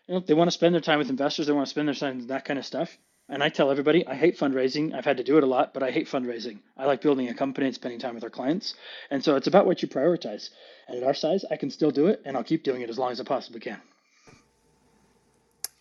[0.09, 1.93] you know, they want to spend their time with investors, they want to spend their
[1.93, 2.97] time that kind of stuff.
[3.31, 4.95] And I tell everybody, I hate fundraising.
[4.95, 6.61] I've had to do it a lot, but I hate fundraising.
[6.75, 8.73] I like building a company and spending time with our clients.
[9.11, 10.49] And so it's about what you prioritize.
[10.87, 12.97] And at our size, I can still do it, and I'll keep doing it as
[12.97, 13.79] long as I possibly can.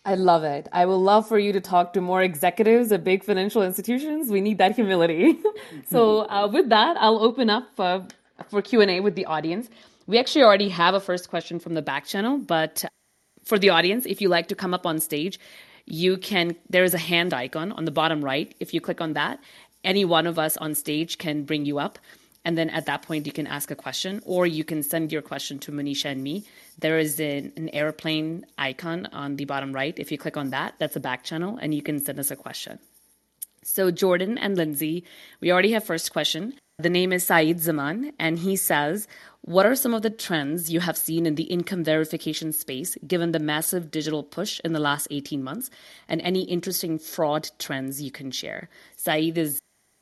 [0.05, 0.69] I love it.
[0.71, 4.29] I will love for you to talk to more executives at big financial institutions.
[4.29, 5.39] We need that humility.
[5.89, 8.01] so uh, with that, I'll open up uh,
[8.47, 9.69] for Q&A with the audience.
[10.05, 12.85] We actually already have a first question from the back channel, but
[13.49, 15.39] for the audience, if you like to come up on stage,
[15.85, 18.53] you can there is a hand icon on the bottom right.
[18.59, 19.39] If you click on that,
[19.83, 21.99] any one of us on stage can bring you up.
[22.45, 25.21] And then at that point, you can ask a question or you can send your
[25.21, 26.45] question to Manisha and me.
[26.77, 29.93] There is an, an, airplane icon on the bottom right.
[29.97, 32.37] If you click on that, that's a back channel and you can send us a
[32.37, 32.79] question.
[33.63, 35.03] So, Jordan and Lindsay,
[35.41, 36.53] we already have first question.
[36.79, 39.05] The name is Saeed Zaman, and he says,
[39.41, 43.31] What are some of the trends you have seen in the income verification space given
[43.31, 45.69] the massive digital push in the last 18 months,
[46.07, 48.69] and any interesting fraud trends you can share?
[48.97, 49.59] Saeed is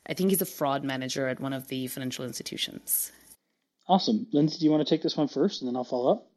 [0.08, 3.12] I think he's a fraud manager at one of the financial institutions.
[3.86, 4.26] Awesome.
[4.32, 6.30] Lindsay, do you want to take this one first and then I'll follow up?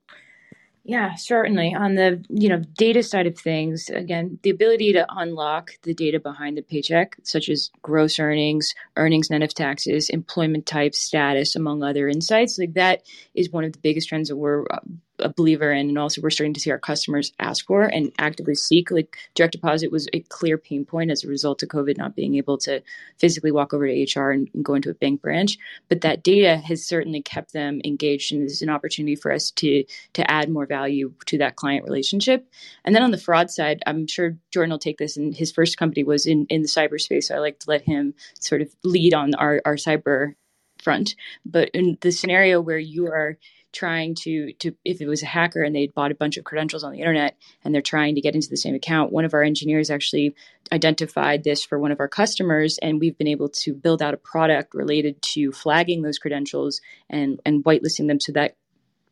[0.83, 1.75] Yeah, certainly.
[1.75, 6.19] On the you know data side of things, again, the ability to unlock the data
[6.19, 11.83] behind the paycheck, such as gross earnings, earnings net of taxes, employment type, status, among
[11.83, 13.03] other insights, like that
[13.35, 14.79] is one of the biggest trends that we're uh,
[15.21, 18.55] a believer in and also we're starting to see our customers ask for and actively
[18.55, 22.15] seek like direct deposit was a clear pain point as a result of covid not
[22.15, 22.81] being able to
[23.17, 25.57] physically walk over to hr and, and go into a bank branch.
[25.89, 29.83] But that data has certainly kept them engaged and is an opportunity for us to
[30.13, 32.47] to add more value to that client relationship.
[32.85, 35.77] And then on the fraud side i'm sure jordan will take this and his first
[35.77, 39.13] company was in in the cyberspace so i like to let him sort of lead
[39.13, 40.33] on our our cyber
[40.81, 41.15] front.
[41.45, 43.37] But in the scenario where you are
[43.71, 46.83] trying to to if it was a hacker and they'd bought a bunch of credentials
[46.83, 49.43] on the internet and they're trying to get into the same account one of our
[49.43, 50.35] engineers actually
[50.71, 54.17] identified this for one of our customers and we've been able to build out a
[54.17, 58.55] product related to flagging those credentials and and whitelisting them so that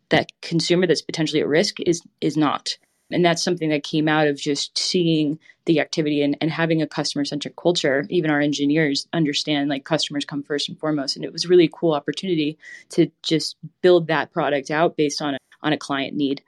[0.09, 2.77] that consumer that's potentially at risk is is not.
[3.11, 6.87] And that's something that came out of just seeing the activity and, and having a
[6.87, 11.15] customer centric culture even our engineers understand like customers come first and foremost.
[11.15, 12.57] And it was really a cool opportunity
[12.89, 16.41] to just build that product out based on a, on a client need.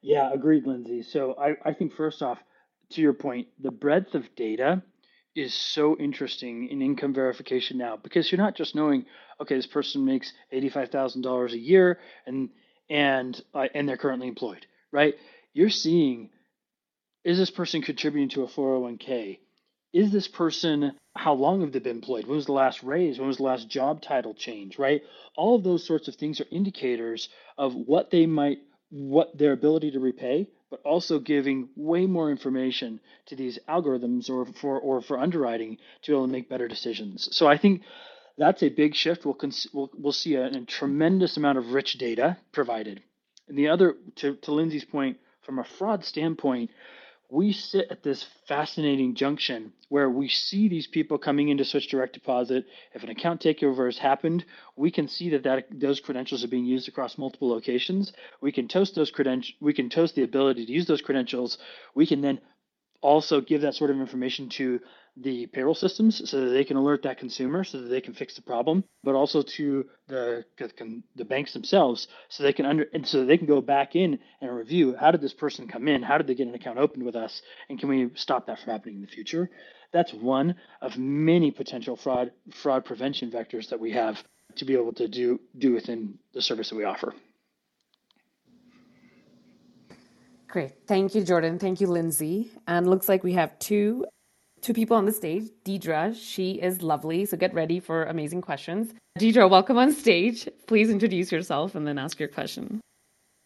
[0.00, 1.02] Yeah agreed lindsay.
[1.02, 2.38] So I, I think first off
[2.90, 4.80] to your point the breadth of data
[5.34, 9.06] is so interesting in income verification now because you're not just knowing
[9.40, 12.50] okay this person makes $85000 a year and
[12.88, 15.14] and uh, and they're currently employed right?
[15.52, 16.30] You're seeing
[17.26, 19.40] is this person contributing to a 401k?
[19.92, 22.26] Is this person, how long have they been employed?
[22.26, 23.18] When was the last raise?
[23.18, 25.02] When was the last job title change, right?
[25.36, 28.58] All of those sorts of things are indicators of what they might,
[28.90, 34.46] what their ability to repay, but also giving way more information to these algorithms or
[34.46, 37.28] for, or for underwriting to be able to make better decisions.
[37.36, 37.82] So I think
[38.38, 39.24] that's a big shift.
[39.24, 43.02] We'll, cons- we'll, we'll see a, a tremendous amount of rich data provided
[43.48, 46.70] and the other, to, to Lindsay's point, from a fraud standpoint,
[47.28, 52.14] we sit at this fascinating junction where we see these people coming into switch direct
[52.14, 52.66] deposit.
[52.94, 54.44] If an account takeover has happened,
[54.76, 58.12] we can see that, that those credentials are being used across multiple locations.
[58.40, 59.56] We can toast those credentials.
[59.60, 61.58] We can toast the ability to use those credentials.
[61.94, 62.40] We can then
[63.02, 64.80] also give that sort of information to
[65.16, 68.34] the payroll systems so that they can alert that consumer so that they can fix
[68.34, 70.44] the problem, but also to the
[71.16, 74.94] the banks themselves so they can under so they can go back in and review
[74.98, 77.40] how did this person come in, how did they get an account opened with us,
[77.68, 79.50] and can we stop that from happening in the future?
[79.92, 84.22] That's one of many potential fraud fraud prevention vectors that we have
[84.56, 87.14] to be able to do do within the service that we offer.
[90.48, 90.72] Great.
[90.86, 91.58] Thank you, Jordan.
[91.58, 92.50] Thank you, Lindsay.
[92.66, 94.06] And looks like we have two
[94.60, 95.44] two people on the stage.
[95.64, 98.92] Deidre, she is lovely, so get ready for amazing questions.
[99.18, 100.48] Deidre, welcome on stage.
[100.66, 102.80] Please introduce yourself and then ask your question.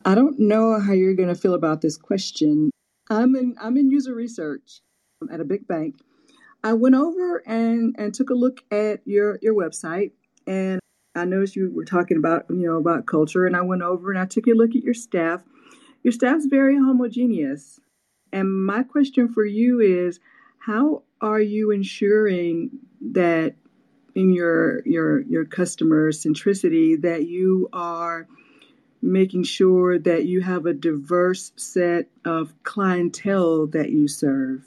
[0.04, 2.70] I don't know how you're going to feel about this question.
[3.10, 4.80] I'm in I'm in user research
[5.30, 5.96] at a big bank.
[6.62, 10.12] I went over and and took a look at your your website
[10.46, 10.80] and
[11.14, 14.18] I noticed you were talking about you know about culture and I went over and
[14.18, 15.42] I took a look at your staff.
[16.02, 17.78] Your staff's very homogeneous.
[18.32, 20.20] And my question for you is
[20.60, 22.70] how are you ensuring
[23.12, 23.54] that
[24.14, 28.28] in your your your customer centricity that you are
[29.02, 34.62] making sure that you have a diverse set of clientele that you serve?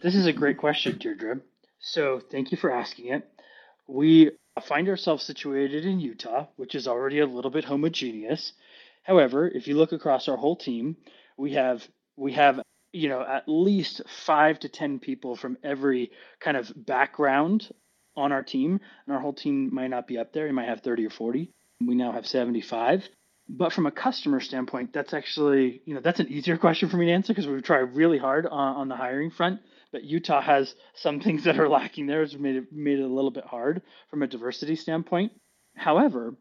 [0.00, 1.40] This is a great question, Deirdre.
[1.78, 3.28] So thank you for asking it.
[3.86, 4.30] We
[4.66, 8.52] find ourselves situated in Utah, which is already a little bit homogeneous.
[9.02, 10.96] However, if you look across our whole team,
[11.36, 12.62] we have we have
[12.96, 17.68] you know at least five to ten people from every kind of background
[18.16, 20.46] on our team and our whole team might not be up there.
[20.46, 23.08] We might have 30 or 40 we now have 75
[23.48, 27.06] but from a customer standpoint that's actually you know that's an easier question for me
[27.06, 29.60] to answer because we've tried really hard on, on the hiring front.
[29.92, 33.14] But utah has some things that are lacking there it's made it made it a
[33.14, 35.32] little bit hard from a diversity standpoint.
[35.74, 36.34] However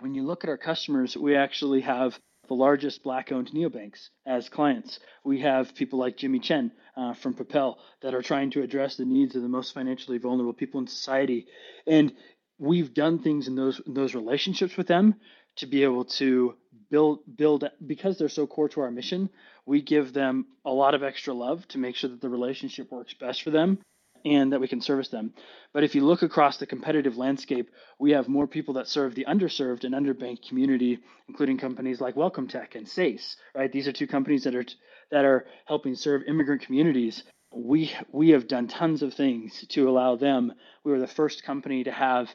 [0.00, 2.18] when you look at our customers we actually have
[2.52, 5.00] the largest black-owned neobanks as clients.
[5.24, 9.06] We have people like Jimmy Chen uh, from Propel that are trying to address the
[9.06, 11.46] needs of the most financially vulnerable people in society,
[11.86, 12.12] and
[12.58, 15.14] we've done things in those in those relationships with them
[15.56, 16.54] to be able to
[16.90, 19.30] build build because they're so core to our mission.
[19.64, 23.14] We give them a lot of extra love to make sure that the relationship works
[23.14, 23.78] best for them
[24.24, 25.32] and that we can service them.
[25.72, 29.26] But if you look across the competitive landscape, we have more people that serve the
[29.26, 30.98] underserved and underbanked community,
[31.28, 33.72] including companies like Welcome Tech and SACE, right?
[33.72, 34.64] These are two companies that are
[35.10, 37.22] that are helping serve immigrant communities.
[37.54, 40.52] We we have done tons of things to allow them.
[40.84, 42.28] We were the first company to have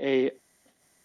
[0.00, 0.30] a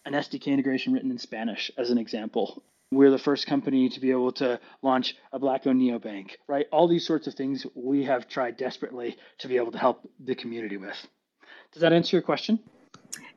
[0.04, 2.62] an SDK integration written in Spanish, as an example.
[2.92, 6.66] We're the first company to be able to launch a black owned neobank, right?
[6.70, 10.34] All these sorts of things we have tried desperately to be able to help the
[10.34, 10.96] community with.
[11.72, 12.60] Does that answer your question?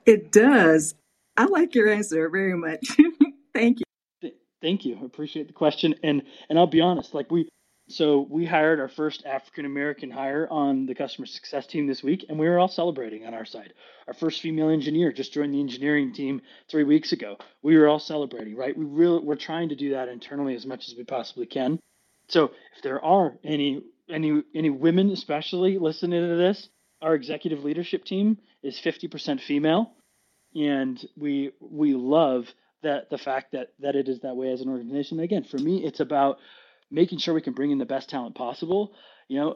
[0.06, 0.95] It does.
[1.36, 2.86] I like your answer very much.
[3.54, 4.32] Thank you.
[4.62, 4.97] Thank you.
[5.02, 5.95] I appreciate the question.
[6.04, 7.50] And and I'll be honest, like we
[7.90, 12.26] so we hired our first African American hire on the customer success team this week,
[12.30, 13.74] and we were all celebrating on our side.
[14.08, 17.38] Our first female engineer just joined the engineering team three weeks ago.
[17.64, 18.78] We were all celebrating, right?
[18.78, 21.80] We really we're trying to do that internally as much as we possibly can.
[22.28, 26.70] So if there are any any any women especially listening to this,
[27.02, 29.94] our executive leadership team is 50% female,
[30.54, 32.46] and we we love
[32.84, 35.20] that the fact that that it is that way as an organization.
[35.20, 36.38] Again, for me, it's about
[36.92, 38.94] making sure we can bring in the best talent possible.
[39.28, 39.56] You know,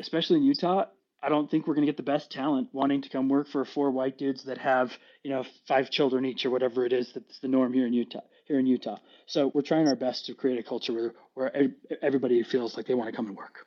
[0.00, 0.84] especially in Utah,
[1.22, 3.64] I don't think we're going to get the best talent wanting to come work for
[3.64, 4.92] four white dudes that have,
[5.24, 8.20] you know, five children each or whatever it is that's the norm here in Utah.
[8.46, 11.68] Here in Utah, so we're trying our best to create a culture where where
[12.00, 13.66] everybody feels like they want to come and work.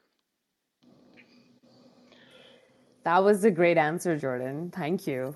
[3.04, 4.72] That was a great answer, Jordan.
[4.76, 5.36] Thank you.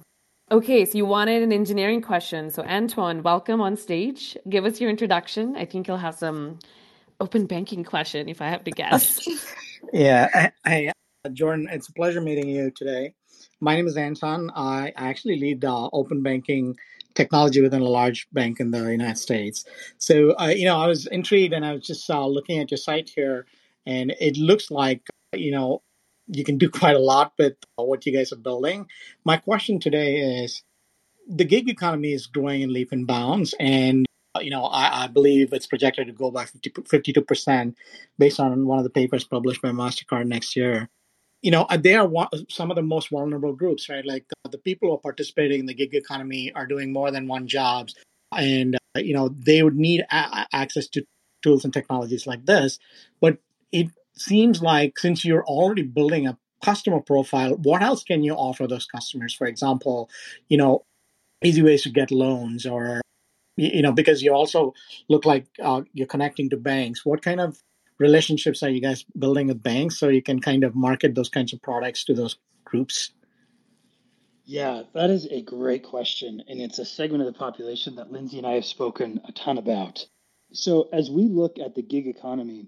[0.52, 2.50] Okay, so you wanted an engineering question.
[2.50, 4.36] So Antoine, welcome on stage.
[4.50, 5.56] Give us your introduction.
[5.56, 6.58] I think you'll have some
[7.20, 9.28] open banking question if I have to guess.
[9.94, 10.50] yeah.
[10.66, 10.92] Hey,
[11.24, 13.14] uh, Jordan, it's a pleasure meeting you today.
[13.60, 14.52] My name is Anton.
[14.56, 16.76] I actually lead uh, open banking
[17.16, 19.66] technology within a large bank in the United States.
[19.98, 22.78] So, uh, you know, I was intrigued and I was just uh, looking at your
[22.78, 23.46] site here,
[23.86, 25.02] and it looks like,
[25.34, 25.82] you know,
[26.28, 28.88] you can do quite a lot with what you guys are building.
[29.24, 30.64] My question today is
[31.28, 34.05] the gig economy is growing in leap and bounds, and
[34.42, 37.76] you know, I, I, believe it's projected to go by 50, 52%
[38.18, 40.90] based on one of the papers published by MasterCard next year.
[41.42, 44.06] You know, uh, they are one, some of the most vulnerable groups, right?
[44.06, 47.28] Like the, the, people who are participating in the gig economy are doing more than
[47.28, 47.94] one jobs.
[48.36, 51.06] And, uh, you know, they would need a- access to
[51.44, 52.80] tools and technologies like this.
[53.22, 53.38] But
[53.72, 58.66] it seems like since you're already building a customer profile, what else can you offer
[58.66, 59.34] those customers?
[59.34, 60.10] For example,
[60.50, 60.86] you know,
[61.44, 63.02] easy ways to get loans or
[63.56, 64.74] you know because you also
[65.10, 67.06] look like uh, you're connecting to banks.
[67.06, 67.62] What kind of
[67.98, 71.54] relationships are you guys building with banks so you can kind of market those kinds
[71.54, 73.12] of products to those groups?
[74.46, 78.38] Yeah that is a great question and it's a segment of the population that lindsay
[78.38, 80.06] and i have spoken a ton about.
[80.54, 82.68] So as we look at the gig economy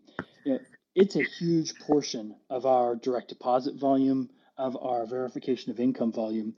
[0.96, 6.56] it's a huge portion of our direct deposit volume of our verification of income volume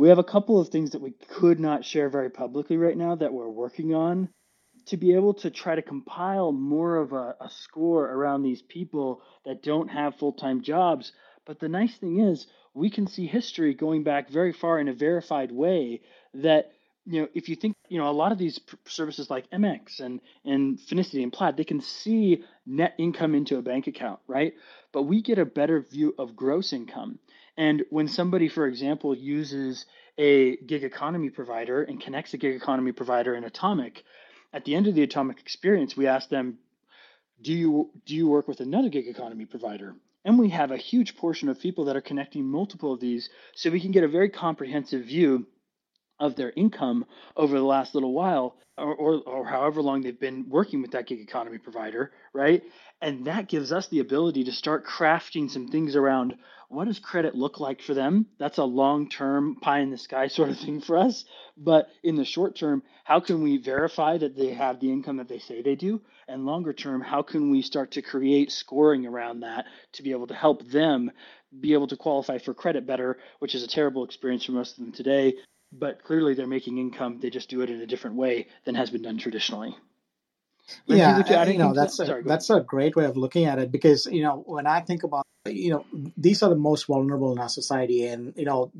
[0.00, 3.14] we have a couple of things that we could not share very publicly right now
[3.16, 4.30] that we're working on
[4.86, 9.20] to be able to try to compile more of a, a score around these people
[9.44, 11.12] that don't have full time jobs.
[11.44, 14.94] But the nice thing is, we can see history going back very far in a
[14.94, 16.00] verified way
[16.32, 16.72] that
[17.04, 20.20] you know if you think you know a lot of these services like mx and
[20.44, 24.52] and finicity and plaid they can see net income into a bank account right
[24.92, 27.18] but we get a better view of gross income
[27.56, 29.86] and when somebody, for example, uses
[30.18, 34.02] a gig economy provider and connects a gig economy provider in Atomic,
[34.52, 36.58] at the end of the Atomic experience, we ask them,
[37.40, 39.94] do you do you work with another gig economy provider?
[40.24, 43.70] And we have a huge portion of people that are connecting multiple of these, so
[43.70, 45.46] we can get a very comprehensive view
[46.18, 50.48] of their income over the last little while or, or, or, however long they've been
[50.48, 52.62] working with that gig economy provider, right?
[53.00, 56.34] And that gives us the ability to start crafting some things around
[56.70, 58.26] what does credit look like for them?
[58.38, 61.24] That's a long term pie in the sky sort of thing for us.
[61.56, 65.28] But in the short term, how can we verify that they have the income that
[65.28, 66.00] they say they do?
[66.28, 70.28] And longer term, how can we start to create scoring around that to be able
[70.28, 71.10] to help them
[71.58, 74.84] be able to qualify for credit better, which is a terrible experience for most of
[74.84, 75.34] them today.
[75.72, 77.18] But clearly, they're making income.
[77.20, 79.76] They just do it in a different way than has been done traditionally.
[80.86, 83.70] Yeah, you, you know that's a, Sorry, that's a great way of looking at it
[83.70, 85.84] because you know when I think about you know
[86.16, 88.70] these are the most vulnerable in our society and you know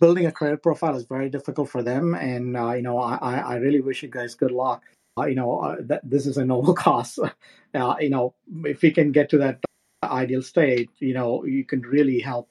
[0.00, 3.54] building a credit profile is very difficult for them and uh, you know I, I
[3.56, 4.82] really wish you guys good luck.
[5.18, 7.18] Uh, you know uh, that this is a noble cause.
[7.74, 8.34] Uh, you know
[8.64, 9.60] if we can get to that
[10.02, 12.48] ideal state you know you can really help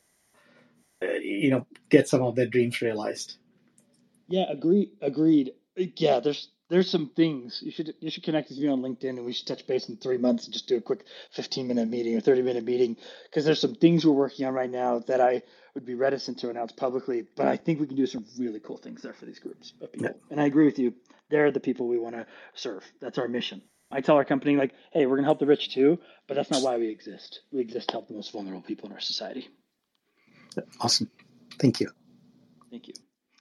[1.03, 3.37] uh, you know get some of their dreams realized.
[4.27, 5.53] Yeah agreed agreed.
[5.75, 9.25] Yeah there's there's some things you should you should connect with me on LinkedIn and
[9.25, 12.15] we should touch base in three months and just do a quick 15 minute meeting
[12.15, 12.97] or 30 minute meeting
[13.29, 15.43] because there's some things we're working on right now that I
[15.75, 18.77] would be reticent to announce publicly, but I think we can do some really cool
[18.77, 20.07] things there for these groups of people.
[20.07, 20.13] Yeah.
[20.31, 20.93] And I agree with you.
[21.29, 22.83] They're the people we want to serve.
[23.01, 23.61] That's our mission.
[23.91, 26.63] I tell our company like, hey, we're gonna help the rich too, but that's not
[26.63, 27.41] why we exist.
[27.51, 29.49] We exist to help the most vulnerable people in our society.
[30.79, 31.09] Awesome.
[31.59, 31.89] Thank you.
[32.71, 32.93] Thank you.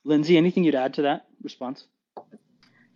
[0.05, 1.87] Lindsay, anything you'd add to that response?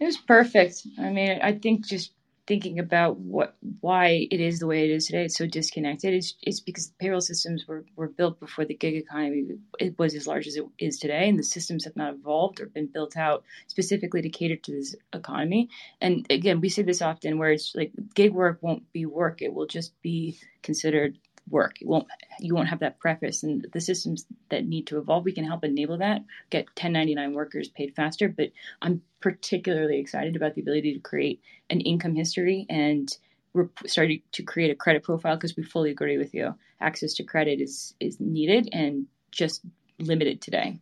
[0.01, 0.87] It was perfect.
[0.99, 2.13] I mean, I think just
[2.47, 6.15] thinking about what why it is the way it is today, it's so disconnected.
[6.15, 9.45] It's, it's because payroll systems were, were built before the gig economy
[9.79, 12.67] it was as large as it is today, and the systems have not evolved or
[12.67, 15.69] been built out specifically to cater to this economy.
[16.01, 19.53] And again, we say this often, where it's like gig work won't be work; it
[19.53, 21.19] will just be considered
[21.51, 21.81] work.
[21.81, 22.07] It won't
[22.41, 25.25] you won't have that preface and the systems that need to evolve.
[25.25, 28.29] We can help enable that, get 1099 workers paid faster.
[28.29, 28.51] But
[28.83, 31.41] I'm particularly excited about the ability to create
[31.71, 33.09] an income history and
[33.55, 36.55] we're starting to create a credit profile because we fully agree with you.
[36.81, 39.63] Access to credit is is needed and just
[39.99, 40.81] limited today.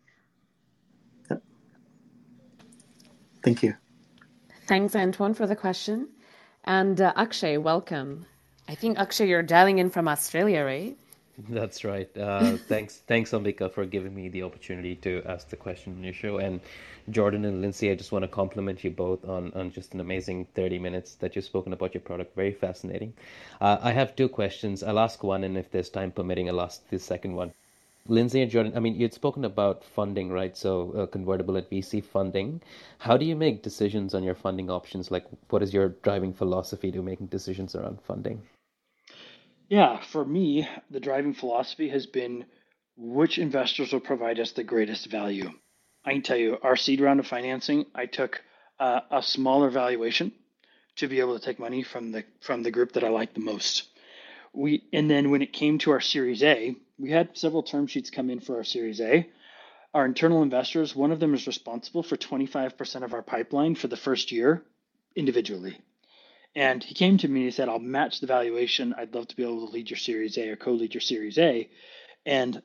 [3.43, 3.75] Thank you.
[4.67, 6.09] Thanks, Antoine, for the question.
[6.65, 8.27] And uh, Akshay, welcome.
[8.69, 10.97] I think Akshay, you're dialing in from Australia, right?
[11.49, 12.09] That's right.
[12.17, 16.15] Uh, thanks, thanks, Ambika, for giving me the opportunity to ask the question on your
[16.15, 16.39] show.
[16.39, 16.61] And
[17.11, 20.47] Jordan and Lindsay, I just want to compliment you both on, on just an amazing
[20.55, 22.35] 30 minutes that you've spoken about your product.
[22.35, 23.13] Very fascinating.
[23.61, 24.83] Uh, I have two questions.
[24.83, 27.53] I'll ask one, and if there's time permitting, I'll ask the second one.
[28.09, 30.57] Lindsay and Jordan, I mean, you'd spoken about funding, right?
[30.57, 32.63] So uh, convertible at VC funding.
[32.99, 35.11] How do you make decisions on your funding options?
[35.11, 38.43] Like, what is your driving philosophy to making decisions around funding?
[39.69, 42.47] Yeah, for me, the driving philosophy has been
[42.97, 45.51] which investors will provide us the greatest value.
[46.05, 48.43] I can tell you, our seed round of financing, I took
[48.79, 50.33] uh, a smaller valuation
[50.97, 53.41] to be able to take money from the from the group that I like the
[53.41, 53.89] most.
[54.53, 58.11] We and then when it came to our Series A, we had several term sheets
[58.11, 59.29] come in for our Series A.
[59.93, 63.97] Our internal investors, one of them is responsible for 25% of our pipeline for the
[63.97, 64.63] first year
[65.17, 65.81] individually.
[66.57, 68.95] And he came to me and he said, I'll match the valuation.
[68.97, 71.39] I'd love to be able to lead your Series A or co lead your Series
[71.39, 71.69] A.
[72.25, 72.61] And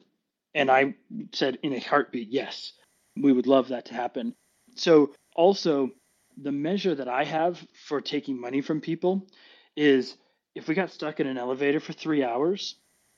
[0.55, 0.95] and I
[1.33, 2.71] said in a heartbeat, yes,
[3.17, 4.33] we would love that to happen.
[4.75, 5.91] So also
[6.41, 9.27] the measure that I have for taking money from people
[9.75, 10.15] is
[10.55, 12.75] if we got stuck in an elevator for three hours,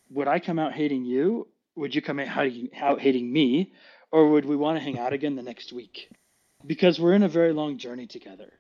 [0.10, 1.48] would I come out hating you?
[1.76, 3.74] Would you come out hating me?
[4.12, 6.10] Or would we want to hang out again the next week?
[6.66, 8.54] Because we're in a very long journey together.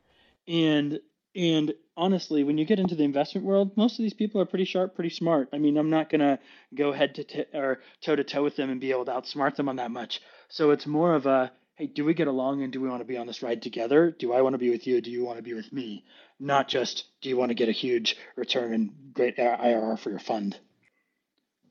[0.47, 0.99] And
[1.35, 4.65] and honestly, when you get into the investment world, most of these people are pretty
[4.65, 5.49] sharp, pretty smart.
[5.53, 6.39] I mean, I'm not gonna
[6.73, 9.55] go head to t- or toe to toe with them and be able to outsmart
[9.55, 10.21] them on that much.
[10.49, 13.05] So it's more of a, hey, do we get along and do we want to
[13.05, 14.11] be on this ride together?
[14.11, 15.01] Do I want to be with you?
[15.01, 16.05] Do you want to be with me?
[16.39, 20.19] Not just, do you want to get a huge return and great IRR for your
[20.19, 20.57] fund?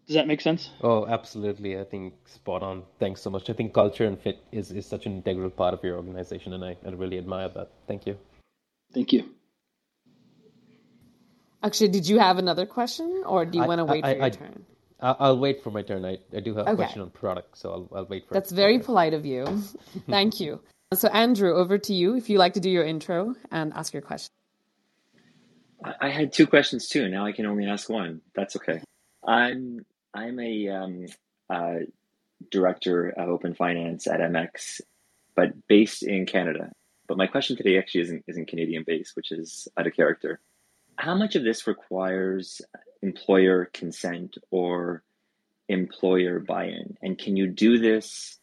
[0.07, 0.69] Does that make sense?
[0.83, 1.79] Oh, absolutely.
[1.79, 2.83] I think spot on.
[2.99, 3.49] Thanks so much.
[3.49, 6.65] I think culture and fit is, is such an integral part of your organization, and
[6.65, 7.71] I, I really admire that.
[7.87, 8.19] Thank you.
[8.93, 9.31] Thank you.
[11.63, 14.25] Actually, did you have another question, or do you want to wait I, for your
[14.25, 14.65] I, turn?
[15.01, 16.05] I'll wait for my turn.
[16.05, 16.73] I, I do have okay.
[16.73, 18.35] a question on product, so I'll, I'll wait for.
[18.35, 19.45] That's very polite of you.
[20.09, 20.61] Thank you.
[20.95, 22.17] So, Andrew, over to you.
[22.17, 24.29] If you like to do your intro and ask your question.
[26.01, 27.09] I had two questions too.
[27.09, 28.21] Now I can only ask one.
[28.37, 28.81] That's okay.
[29.27, 29.85] I'm
[30.15, 31.07] I'm a um,
[31.51, 31.75] uh,
[32.53, 34.81] director of open finance at MX,
[35.35, 36.71] but based in Canada.
[37.09, 40.41] But my question today actually isn't isn't Canadian based, which is out of character
[40.97, 42.63] how much of this requires
[43.03, 45.03] employer consent or
[45.69, 46.97] employer buy-in?
[47.03, 48.39] And can you do this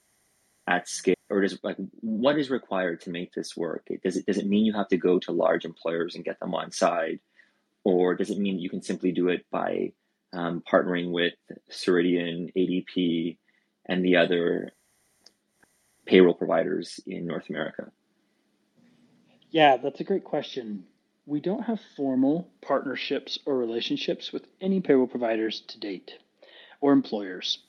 [0.68, 1.16] at scale?
[1.30, 3.88] Or does like what is required to make this work?
[4.04, 6.56] Does it does it mean you have to go to large employers and get them
[6.56, 7.20] on side?
[7.84, 9.94] Or does it mean you can simply do it by
[10.34, 11.34] um, partnering with
[11.72, 13.38] ceridian adp
[13.86, 14.72] and the other
[16.06, 17.92] payroll providers in north america?
[19.50, 20.86] Yeah that's a great question
[21.30, 26.12] we don't have formal partnerships or relationships with any payroll providers to date
[26.82, 27.60] or employers.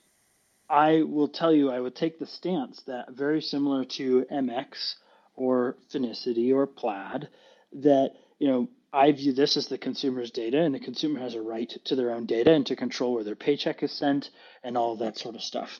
[0.67, 4.95] I will tell you, I would take the stance that very similar to MX
[5.35, 7.29] or Finicity or Plaid,
[7.73, 11.41] that you know I view this as the consumer's data, and the consumer has a
[11.41, 14.31] right to their own data and to control where their paycheck is sent
[14.63, 15.79] and all that sort of stuff.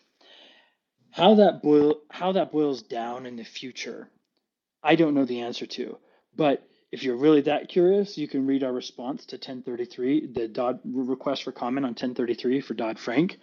[1.10, 4.10] How that boil how that boils down in the future,
[4.84, 5.98] I don't know the answer to,
[6.36, 10.80] but if you're really that curious, you can read our response to 1033, the Dodd
[10.84, 13.38] request for comment on 1033 for Dodd Frank.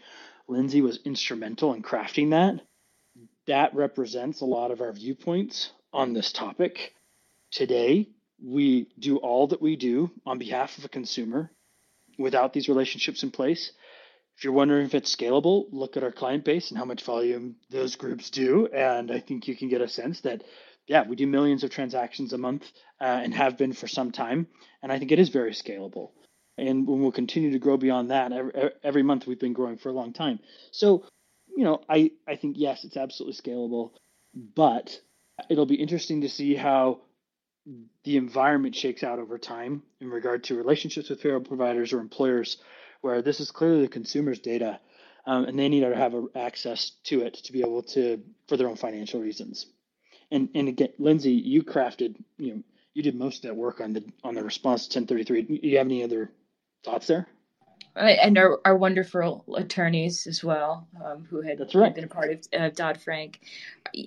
[0.48, 2.60] Lindsay was instrumental in crafting that.
[3.46, 6.94] That represents a lot of our viewpoints on this topic.
[7.50, 8.08] Today,
[8.42, 11.50] we do all that we do on behalf of a consumer
[12.18, 13.72] without these relationships in place.
[14.36, 17.56] If you're wondering if it's scalable, look at our client base and how much volume
[17.70, 18.66] those groups do.
[18.66, 20.44] And I think you can get a sense that
[20.88, 22.64] yeah, we do millions of transactions a month
[23.00, 24.48] uh, and have been for some time.
[24.82, 26.10] And I think it is very scalable.
[26.56, 28.32] And we'll continue to grow beyond that.
[28.32, 30.40] Every, every month we've been growing for a long time.
[30.72, 31.04] So,
[31.56, 33.92] you know, I, I think, yes, it's absolutely scalable,
[34.34, 34.98] but
[35.48, 37.02] it'll be interesting to see how
[38.04, 42.56] the environment shakes out over time in regard to relationships with payroll providers or employers,
[43.02, 44.80] where this is clearly the consumer's data,
[45.26, 48.68] um, and they need to have access to it to be able to for their
[48.68, 49.66] own financial reasons.
[50.30, 52.62] And and again, Lindsay, you crafted, you know,
[52.94, 55.42] you did most of that work on the on the response to 1033.
[55.42, 56.30] Do you have any other
[56.84, 57.28] thoughts there?
[57.98, 61.94] and our, our wonderful attorneys as well, um, who had right.
[61.94, 63.40] been a part of uh, Dodd Frank.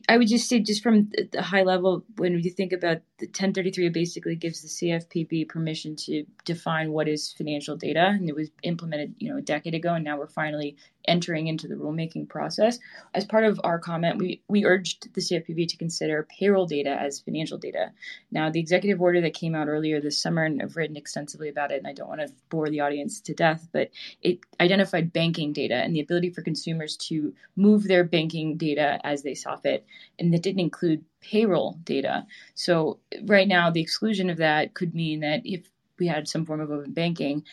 [0.07, 3.87] I would just say, just from the high level, when you think about the 1033,
[3.87, 8.49] it basically gives the CFPB permission to define what is financial data, and it was
[8.63, 12.79] implemented, you know, a decade ago, and now we're finally entering into the rulemaking process.
[13.13, 17.19] As part of our comment, we we urged the CFPB to consider payroll data as
[17.19, 17.91] financial data.
[18.31, 21.71] Now, the executive order that came out earlier this summer, and I've written extensively about
[21.71, 23.89] it, and I don't want to bore the audience to death, but
[24.21, 29.23] it identified banking data and the ability for consumers to move their banking data as
[29.23, 29.85] they saw fit,
[30.19, 32.25] and that didn't include payroll data.
[32.55, 36.59] So right now, the exclusion of that could mean that if we had some form
[36.59, 37.43] of open banking,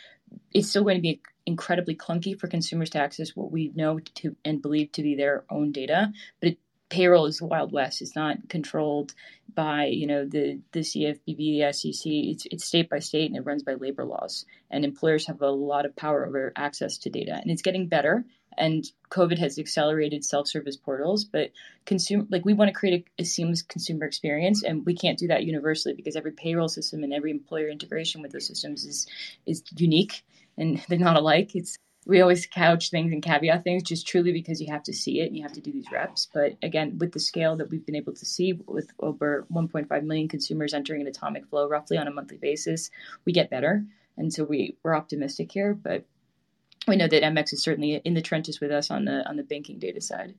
[0.53, 4.37] it's still going to be incredibly clunky for consumers to access what we know to
[4.45, 6.13] and believe to be their own data.
[6.41, 6.59] But it,
[6.91, 8.03] payroll is the wild west.
[8.03, 9.15] It's not controlled
[9.55, 12.03] by you know the the CFPB, the SEC.
[12.05, 14.45] It's it's state by state and it runs by labor laws.
[14.71, 18.25] And employers have a lot of power over access to data, and it's getting better.
[18.57, 21.53] And COVID has accelerated self-service portals, but
[21.87, 25.29] consumer like we want to create a, a seamless consumer experience, and we can't do
[25.29, 29.07] that universally because every payroll system and every employer integration with those systems is
[29.47, 30.23] is unique
[30.59, 31.55] and they're not alike.
[31.55, 35.21] It's we always couch things and caveat things just truly because you have to see
[35.21, 36.27] it and you have to do these reps.
[36.33, 40.27] But again, with the scale that we've been able to see with over 1.5 million
[40.27, 42.91] consumers entering an atomic flow roughly on a monthly basis,
[43.27, 43.85] we get better.
[44.17, 46.07] And so we, we're optimistic here, but
[46.89, 49.43] we know that MX is certainly in the trenches with us on the on the
[49.43, 50.35] banking data side.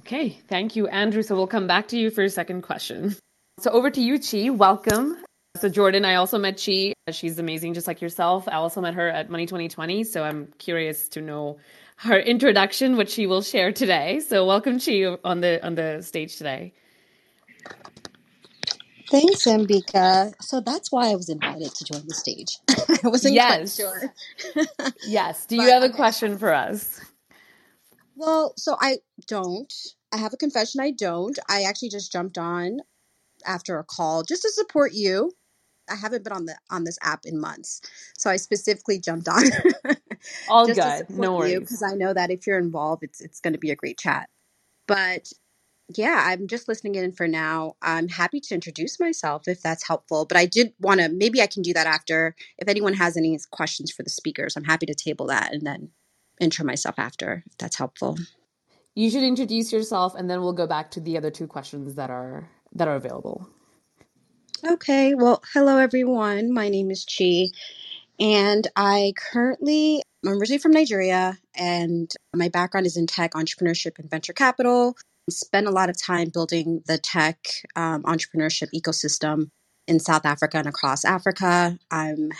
[0.00, 1.22] Okay, thank you, Andrew.
[1.22, 3.16] So we'll come back to you for your second question.
[3.58, 4.50] So over to you, Chi.
[4.50, 5.16] Welcome.
[5.56, 6.92] So Jordan, I also met Chi.
[7.10, 8.46] She's amazing, just like yourself.
[8.48, 10.04] I also met her at Money 2020.
[10.04, 11.58] So I'm curious to know
[11.96, 14.20] her introduction, which she will share today.
[14.20, 16.72] So welcome, Chi, on the on the stage today.
[19.08, 20.34] Thanks, Ambika.
[20.40, 22.58] So that's why I was invited to join the stage.
[23.04, 23.80] I wasn't yes.
[23.80, 24.88] quite sure.
[25.06, 25.46] yes.
[25.46, 25.94] Do you but, have a okay.
[25.94, 27.00] question for us?
[28.16, 28.98] Well, so I
[29.28, 29.72] don't.
[30.12, 30.80] I have a confession.
[30.80, 31.38] I don't.
[31.48, 32.78] I actually just jumped on
[33.46, 35.32] after a call just to support you.
[35.88, 37.80] I haven't been on the on this app in months,
[38.16, 39.44] so I specifically jumped on.
[40.48, 41.08] All good.
[41.10, 41.60] No worries.
[41.60, 44.28] Because I know that if you're involved, it's it's going to be a great chat.
[44.86, 45.32] But
[45.94, 47.74] yeah, I'm just listening in for now.
[47.80, 50.24] I'm happy to introduce myself if that's helpful.
[50.24, 52.34] But I did want to, maybe I can do that after.
[52.58, 55.90] If anyone has any questions for the speakers, I'm happy to table that and then
[56.40, 58.18] intro myself after, if that's helpful.
[58.94, 62.10] You should introduce yourself and then we'll go back to the other two questions that
[62.10, 63.48] are that are available.
[64.64, 66.50] Okay, well, hello everyone.
[66.50, 67.48] My name is Chi,
[68.18, 74.10] and I currently I'm originally from Nigeria, and my background is in tech entrepreneurship and
[74.10, 74.96] venture capital.
[75.28, 77.36] I've spent a lot of time building the tech
[77.76, 79.50] um, entrepreneurship ecosystem
[79.86, 81.78] in South Africa and across Africa.
[81.90, 82.30] I'm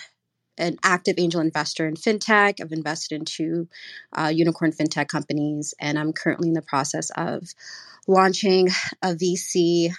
[0.56, 2.62] an active angel investor in fintech.
[2.62, 3.68] I've invested in two
[4.16, 7.44] uh, unicorn fintech companies, and I'm currently in the process of
[8.08, 8.68] launching
[9.02, 9.92] a VC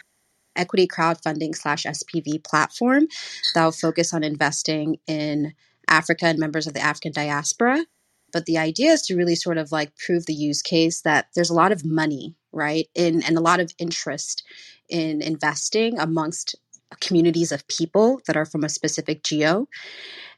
[0.58, 3.08] equity crowdfunding slash SPV platform
[3.54, 5.54] that will focus on investing in
[5.88, 7.86] Africa and members of the African diaspora.
[8.34, 11.50] But the idea is to really sort of like prove the use case that there's
[11.50, 12.88] a lot of money, right?
[12.94, 14.44] In and a lot of interest
[14.90, 16.56] in investing amongst
[17.00, 19.68] communities of people that are from a specific geo.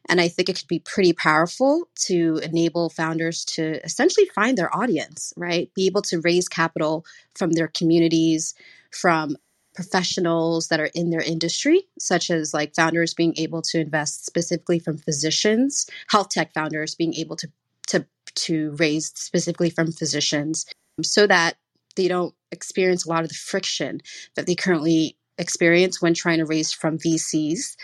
[0.08, 4.76] And I think it could be pretty powerful to enable founders to essentially find their
[4.76, 5.72] audience, right?
[5.76, 7.06] Be able to raise capital
[7.36, 8.56] from their communities,
[8.92, 9.36] from
[9.80, 14.78] professionals that are in their industry, such as like founders being able to invest specifically
[14.78, 17.48] from physicians, health tech founders being able to
[17.88, 18.06] to
[18.36, 20.66] to raise specifically from physicians,
[21.02, 21.56] so that
[21.96, 24.02] they don't experience a lot of the friction
[24.36, 27.78] that they currently experience when trying to raise from VCs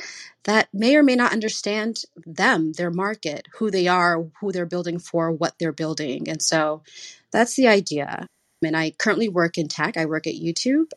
[0.44, 5.00] that may or may not understand them, their market, who they are, who they're building
[5.00, 6.28] for, what they're building.
[6.28, 6.84] And so
[7.32, 8.28] that's the idea.
[8.62, 9.96] And I currently work in tech.
[9.96, 10.92] I work at YouTube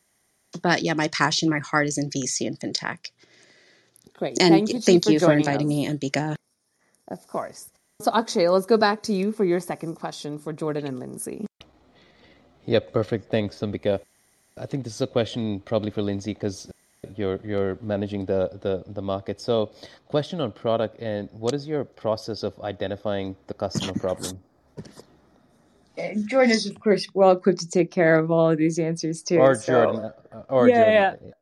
[0.63, 3.11] but yeah, my passion, my heart is in VC and fintech.
[4.15, 4.41] Great.
[4.41, 5.71] And thank you, thank for you for inviting us.
[5.71, 6.35] me, Ambika.
[7.09, 7.71] Of course.
[8.01, 11.47] So Akshay, let's go back to you for your second question for Jordan and Lindsay.
[12.67, 13.31] Yeah, perfect.
[13.31, 14.01] Thanks, Ambika.
[14.57, 16.71] I think this is a question probably for Lindsay because
[17.17, 19.41] you're you're managing the, the the market.
[19.41, 19.71] So,
[20.09, 24.39] question on product and what is your process of identifying the customer problem?
[26.27, 29.39] Jordan is, of course, well equipped to take care of all of these answers too.
[29.39, 29.73] Or so.
[29.73, 30.13] Jordan.
[30.33, 31.19] uh, Or Yeah, Jordan.
[31.27, 31.33] yeah.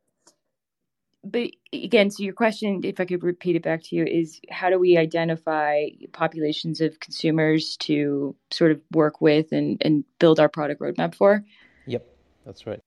[1.24, 4.70] But again, so your question, if I could repeat it back to you, is how
[4.70, 10.48] do we identify populations of consumers to sort of work with and, and build our
[10.48, 11.44] product roadmap for?
[11.86, 12.07] Yep,
[12.44, 12.80] that's right.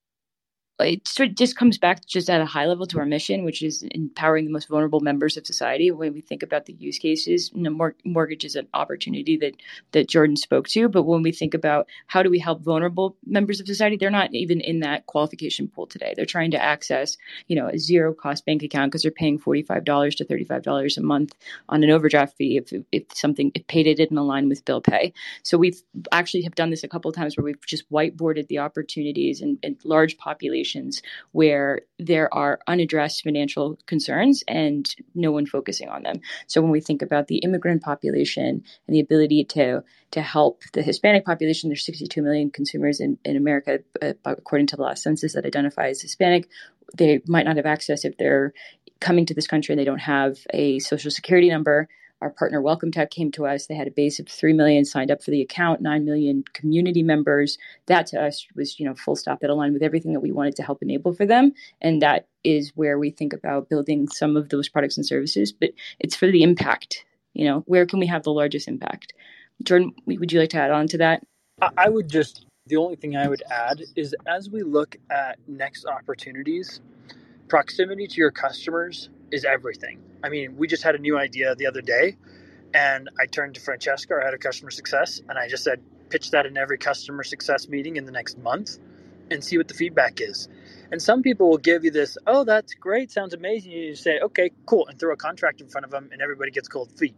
[0.80, 3.10] It sort of just comes back just at a high level to our mm-hmm.
[3.10, 5.90] mission, which is empowering the most vulnerable members of society.
[5.90, 9.54] When we think about the use cases, you know, mor- mortgage is an opportunity that
[9.92, 10.88] that Jordan spoke to.
[10.88, 14.34] But when we think about how do we help vulnerable members of society, they're not
[14.34, 16.14] even in that qualification pool today.
[16.16, 17.16] They're trying to access,
[17.48, 20.44] you know, a zero cost bank account because they're paying forty five dollars to thirty
[20.44, 21.34] five dollars a month
[21.68, 25.12] on an overdraft fee if if something if paid it didn't align with bill pay.
[25.42, 28.58] So we've actually have done this a couple of times where we've just whiteboarded the
[28.58, 30.69] opportunities in large populations
[31.32, 36.20] where there are unaddressed financial concerns and no one focusing on them.
[36.46, 40.82] So when we think about the immigrant population and the ability to to help the
[40.82, 45.34] Hispanic population, there's 62 million consumers in, in America, uh, according to the last census
[45.34, 46.48] that identify as Hispanic.
[46.96, 48.52] They might not have access if they're
[49.00, 51.88] coming to this country and they don't have a social security number
[52.20, 53.66] our partner welcome tech came to us.
[53.66, 57.02] They had a base of 3 million signed up for the account 9 million community
[57.02, 57.58] members.
[57.86, 59.40] That to us was you know full stop.
[59.40, 61.52] That aligned with everything that we wanted to help enable for them.
[61.80, 65.52] And that is where we think about building some of those products and services.
[65.52, 67.04] But it's for the impact
[67.34, 67.62] you know.
[67.66, 69.12] Where can we have the largest impact?
[69.62, 71.22] Jordan would you like to add on to that?
[71.60, 75.38] I I would just, the only thing I would add is as we look at
[75.46, 76.80] next opportunities,
[77.48, 80.00] proximity to your customers is everything.
[80.22, 82.16] I mean, we just had a new idea the other day,
[82.74, 86.30] and I turned to Francesca, our head of customer success, and I just said, pitch
[86.32, 88.78] that in every customer success meeting in the next month
[89.30, 90.48] and see what the feedback is.
[90.90, 93.70] And some people will give you this, oh, that's great, sounds amazing.
[93.70, 96.68] You say, okay, cool, and throw a contract in front of them, and everybody gets
[96.68, 97.14] cold feet.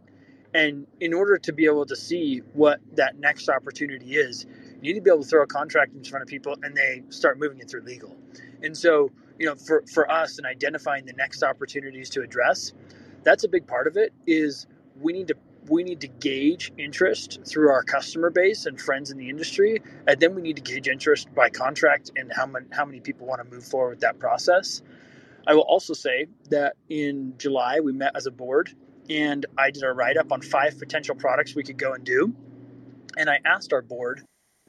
[0.53, 4.45] And in order to be able to see what that next opportunity is,
[4.81, 7.03] you need to be able to throw a contract in front of people and they
[7.09, 8.15] start moving it through legal.
[8.61, 9.09] And so,
[9.39, 12.73] you know, for, for us and identifying the next opportunities to address,
[13.23, 14.67] that's a big part of it is
[14.99, 15.35] we need to
[15.69, 20.19] we need to gauge interest through our customer base and friends in the industry, and
[20.19, 23.41] then we need to gauge interest by contract and how many how many people want
[23.43, 24.81] to move forward with that process.
[25.47, 28.73] I will also say that in July we met as a board
[29.09, 32.33] and I did a write up on five potential products we could go and do.
[33.17, 34.23] And I asked our board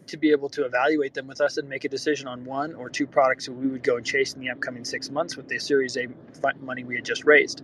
[0.08, 2.88] to be able to evaluate them with us and make a decision on one or
[2.88, 5.58] two products that we would go and chase in the upcoming six months with the
[5.58, 6.08] Series A
[6.60, 7.62] money we had just raised.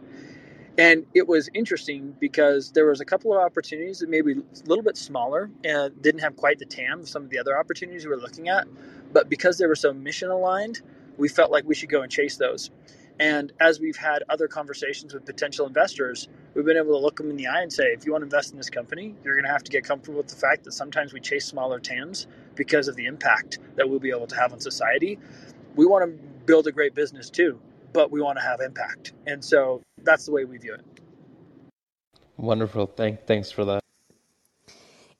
[0.78, 4.84] And it was interesting because there was a couple of opportunities that maybe a little
[4.84, 8.10] bit smaller and didn't have quite the TAM of some of the other opportunities we
[8.10, 8.66] were looking at.
[9.12, 10.80] But because they were so mission aligned,
[11.18, 12.70] we felt like we should go and chase those.
[13.18, 17.30] And as we've had other conversations with potential investors, we've been able to look them
[17.30, 19.44] in the eye and say, if you want to invest in this company, you're going
[19.44, 22.88] to have to get comfortable with the fact that sometimes we chase smaller TAMs because
[22.88, 25.18] of the impact that we'll be able to have on society.
[25.76, 27.60] We want to build a great business too,
[27.92, 29.12] but we want to have impact.
[29.26, 30.84] And so that's the way we view it.
[32.36, 32.86] Wonderful.
[32.86, 33.84] Thank, thanks for that.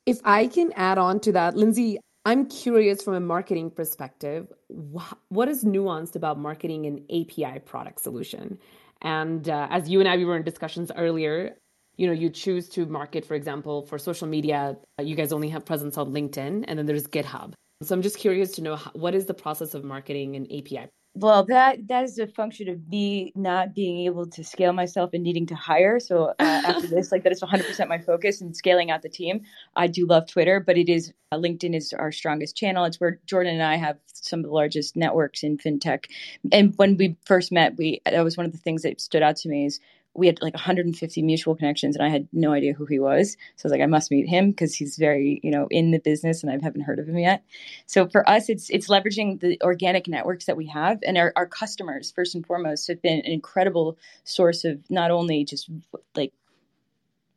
[0.05, 4.51] If I can add on to that, Lindsay, I'm curious from a marketing perspective,
[4.95, 8.57] wh- what is nuanced about marketing an API product solution?
[9.01, 11.57] And uh, as you and I we were in discussions earlier,
[11.97, 15.49] you know, you choose to market, for example, for social media, uh, you guys only
[15.49, 17.53] have presence on LinkedIn, and then there's GitHub.
[17.83, 21.43] So I'm just curious to know what is the process of marketing an API Well,
[21.47, 25.45] that that is a function of me not being able to scale myself and needing
[25.47, 25.99] to hire.
[25.99, 29.41] So uh, after this, like that is 100% my focus and scaling out the team.
[29.75, 32.85] I do love Twitter, but it is uh, LinkedIn is our strongest channel.
[32.85, 36.05] It's where Jordan and I have some of the largest networks in fintech.
[36.49, 39.35] And when we first met, we that was one of the things that stood out
[39.37, 39.81] to me is
[40.13, 43.37] we had like 150 mutual connections and I had no idea who he was.
[43.55, 45.99] So I was like, I must meet him because he's very, you know, in the
[45.99, 47.43] business and I haven't heard of him yet.
[47.85, 51.47] So for us, it's it's leveraging the organic networks that we have and our, our
[51.47, 55.69] customers, first and foremost, have been an incredible source of not only just
[56.15, 56.33] like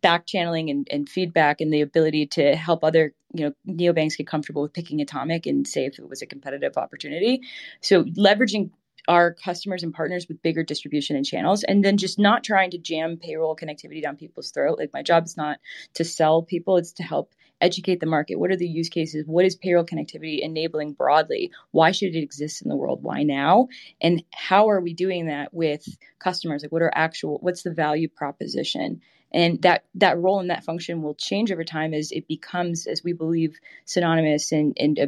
[0.05, 4.27] back channeling and, and feedback and the ability to help other you know neobanks get
[4.27, 7.41] comfortable with picking atomic and say if it was a competitive opportunity
[7.81, 8.71] so leveraging
[9.09, 12.79] our customers and partners with bigger distribution and channels and then just not trying to
[12.79, 14.79] jam payroll connectivity down people's throat.
[14.79, 15.59] Like my job is not
[15.95, 18.39] to sell people it's to help educate the market.
[18.39, 19.25] What are the use cases?
[19.27, 21.51] What is payroll connectivity enabling broadly?
[21.71, 23.03] Why should it exist in the world?
[23.03, 23.69] Why now?
[24.01, 25.87] And how are we doing that with
[26.19, 26.63] customers?
[26.63, 29.01] Like what are actual what's the value proposition?
[29.33, 33.03] And that that role and that function will change over time as it becomes as
[33.03, 35.07] we believe synonymous and and uh,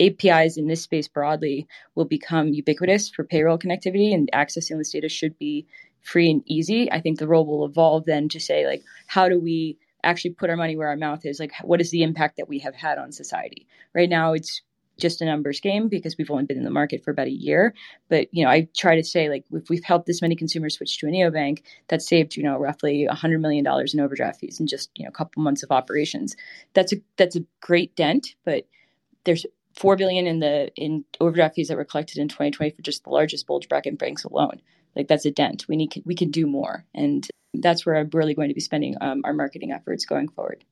[0.00, 5.08] APIs in this space broadly will become ubiquitous for payroll connectivity and accessing this data
[5.08, 5.66] should be
[6.00, 6.90] free and easy.
[6.90, 10.50] I think the role will evolve then to say like how do we actually put
[10.50, 11.40] our money where our mouth is.
[11.40, 13.66] Like, what is the impact that we have had on society?
[13.94, 14.62] Right now, it's
[14.98, 17.72] just a numbers game because we've only been in the market for about a year.
[18.08, 20.98] But you know, I try to say like if we've helped this many consumers switch
[20.98, 24.66] to a neobank, that saved you know roughly hundred million dollars in overdraft fees in
[24.66, 26.36] just you know a couple months of operations.
[26.74, 28.66] That's a that's a great dent, but
[29.24, 29.46] there's
[29.78, 33.10] four billion in the in overdraft fees that were collected in 2020 for just the
[33.10, 34.60] largest bulge bracket banks alone.
[34.96, 35.66] Like that's a dent.
[35.68, 38.96] We need we can do more, and that's where I'm really going to be spending
[39.00, 40.64] um, our marketing efforts going forward.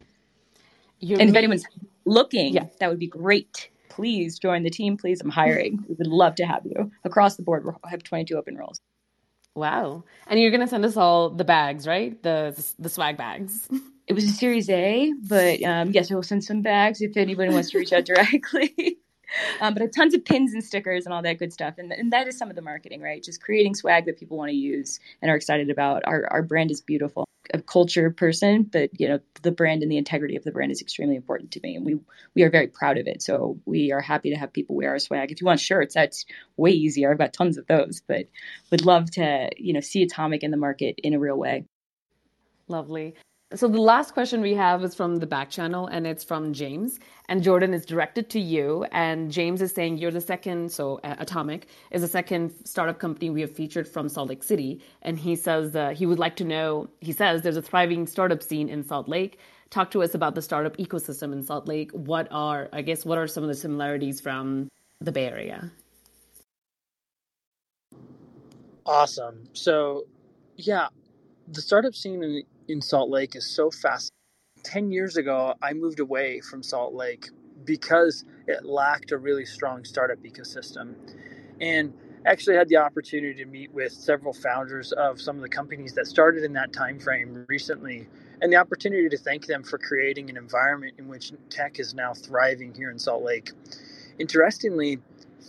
[0.98, 1.66] You're and if anyone's
[2.04, 2.66] looking, yeah.
[2.80, 4.98] that would be great please join the team.
[4.98, 5.82] Please, I'm hiring.
[5.88, 7.64] we would love to have you across the board.
[7.64, 8.78] We have 22 open roles.
[9.56, 10.04] Wow.
[10.26, 12.22] And you're going to send us all the bags, right?
[12.22, 13.68] The the swag bags.
[14.06, 17.52] It was a Series A, but um, yes, I will send some bags if anybody
[17.52, 18.98] wants to reach out directly.
[19.60, 21.74] Um, but tons of pins and stickers and all that good stuff.
[21.78, 23.22] And, and that is some of the marketing, right?
[23.22, 26.02] Just creating swag that people want to use and are excited about.
[26.06, 29.96] Our, our brand is beautiful a culture person, but you know the brand and the
[29.96, 31.98] integrity of the brand is extremely important to me, and we
[32.34, 33.22] we are very proud of it.
[33.22, 35.30] So we are happy to have people wear our swag.
[35.30, 36.24] If you want shirts, that's
[36.56, 37.10] way easier.
[37.10, 38.26] I've got tons of those, but
[38.70, 41.64] would love to you know see Atomic in the market in a real way.
[42.68, 43.14] Lovely.
[43.54, 46.98] So the last question we have is from the back channel and it's from James.
[47.28, 48.84] And Jordan is directed to you.
[48.90, 53.30] And James is saying you're the second so uh, Atomic is the second startup company
[53.30, 54.82] we have featured from Salt Lake City.
[55.02, 58.42] And he says uh, he would like to know he says there's a thriving startup
[58.42, 59.38] scene in Salt Lake.
[59.70, 61.92] Talk to us about the startup ecosystem in Salt Lake.
[61.92, 64.68] What are I guess what are some of the similarities from
[65.00, 65.70] the Bay Area?
[68.84, 69.48] Awesome.
[69.52, 70.06] So
[70.56, 70.88] yeah
[71.48, 74.12] the startup scene in in Salt Lake is so fast.
[74.62, 77.28] 10 years ago, I moved away from Salt Lake
[77.64, 80.94] because it lacked a really strong startup ecosystem.
[81.60, 81.92] And
[82.26, 86.06] actually had the opportunity to meet with several founders of some of the companies that
[86.06, 88.08] started in that time frame recently
[88.42, 92.12] and the opportunity to thank them for creating an environment in which tech is now
[92.12, 93.52] thriving here in Salt Lake.
[94.18, 94.98] Interestingly,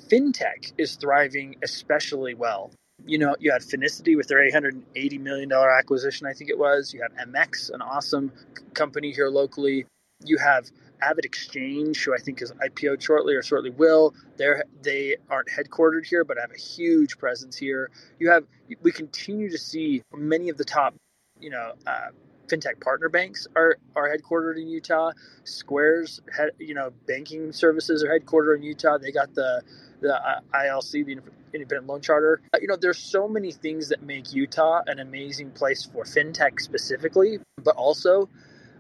[0.08, 2.72] fintech is thriving especially well
[3.06, 6.94] you know, you had Finicity with their $880 million acquisition, I think it was.
[6.94, 8.32] You have MX, an awesome
[8.74, 9.86] company here locally.
[10.26, 10.70] You have
[11.04, 14.16] AvidXchange, who I think is IPO'd shortly or shortly will.
[14.38, 17.92] They're, they aren't headquartered here, but have a huge presence here.
[18.20, 18.46] You have,
[18.82, 20.96] we continue to see many of the top,
[21.40, 22.08] you know, uh,
[22.48, 25.12] fintech partner banks are, are headquartered in Utah.
[25.44, 28.98] Square's, head, you know, banking services are headquartered in Utah.
[28.98, 29.62] They got the
[30.00, 31.18] the uh, ILC, the
[31.58, 32.42] Independent Loan Charter.
[32.54, 36.60] Uh, you know, there's so many things that make Utah an amazing place for fintech
[36.60, 38.30] specifically, but also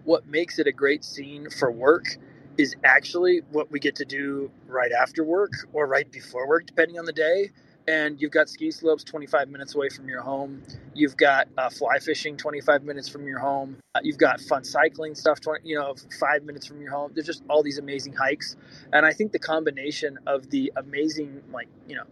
[0.05, 2.05] what makes it a great scene for work
[2.57, 6.97] is actually what we get to do right after work or right before work, depending
[6.97, 7.51] on the day
[7.87, 10.61] and you've got ski slopes 25 minutes away from your home.
[10.93, 13.77] You've got uh, fly fishing 25 minutes from your home.
[13.95, 17.11] Uh, you've got fun cycling stuff, 20, you know, five minutes from your home.
[17.13, 18.55] There's just all these amazing hikes,
[18.91, 22.03] and I think the combination of the amazing, like you know,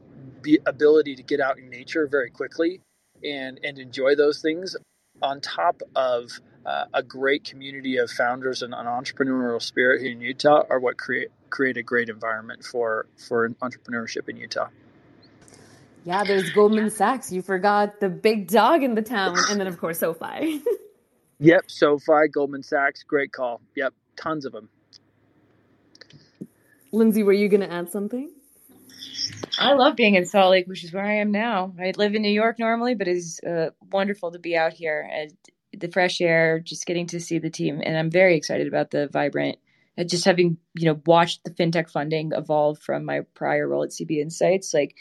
[0.41, 2.81] be, ability to get out in nature very quickly
[3.23, 4.77] and and enjoy those things,
[5.21, 10.21] on top of uh, a great community of founders and an entrepreneurial spirit here in
[10.21, 14.69] Utah, are what create create a great environment for for entrepreneurship in Utah.
[16.05, 17.31] Yeah, there's Goldman Sachs.
[17.31, 20.61] You forgot the big dog in the town, and then of course SoFi.
[21.39, 23.59] yep, SoFi, Goldman Sachs, great call.
[23.75, 24.69] Yep, tons of them.
[26.91, 28.31] Lindsay, were you going to add something?
[29.57, 31.73] I love being in Salt Lake, which is where I am now.
[31.79, 35.31] I live in New York normally, but it's uh, wonderful to be out here and
[35.75, 39.07] the fresh air, just getting to see the team, and I'm very excited about the
[39.11, 39.57] vibrant.
[39.97, 43.91] Uh, just having you know watched the fintech funding evolve from my prior role at
[43.91, 44.95] CB Insights, like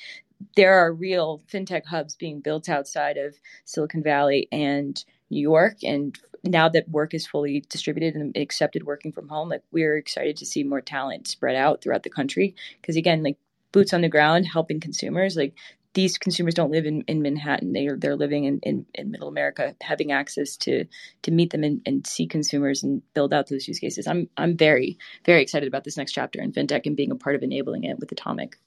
[0.56, 5.78] there are real fintech hubs being built outside of Silicon Valley and New York.
[5.82, 10.36] And now that work is fully distributed and accepted working from home, like we're excited
[10.36, 12.54] to see more talent spread out throughout the country.
[12.80, 13.38] Because again, like
[13.72, 15.54] boots on the ground, helping consumers, like
[15.94, 17.72] these consumers don't live in, in Manhattan.
[17.72, 20.84] They are they're living in, in, in middle America, having access to
[21.22, 24.06] to meet them and, and see consumers and build out those use cases.
[24.06, 27.36] I'm I'm very, very excited about this next chapter in fintech and being a part
[27.36, 28.58] of enabling it with Atomic.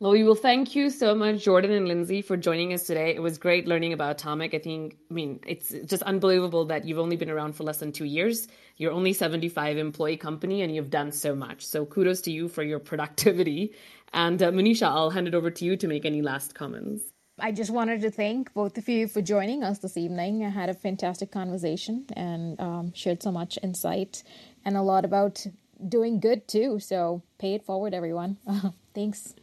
[0.00, 3.16] Well, we will thank you so much, Jordan and Lindsay, for joining us today.
[3.16, 4.54] It was great learning about Atomic.
[4.54, 7.90] I think, I mean, it's just unbelievable that you've only been around for less than
[7.90, 8.46] two years.
[8.76, 11.66] You're only 75 employee company and you've done so much.
[11.66, 13.74] So kudos to you for your productivity.
[14.12, 17.02] And uh, Manisha, I'll hand it over to you to make any last comments.
[17.40, 20.44] I just wanted to thank both of you for joining us this evening.
[20.44, 24.22] I had a fantastic conversation and um, shared so much insight
[24.64, 25.44] and a lot about
[25.88, 26.78] doing good too.
[26.78, 28.36] So pay it forward, everyone.
[28.94, 29.34] Thanks.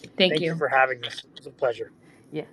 [0.00, 0.52] Thank, Thank you.
[0.52, 1.18] you for having us.
[1.24, 1.92] It was a pleasure.
[2.32, 2.44] Yeah.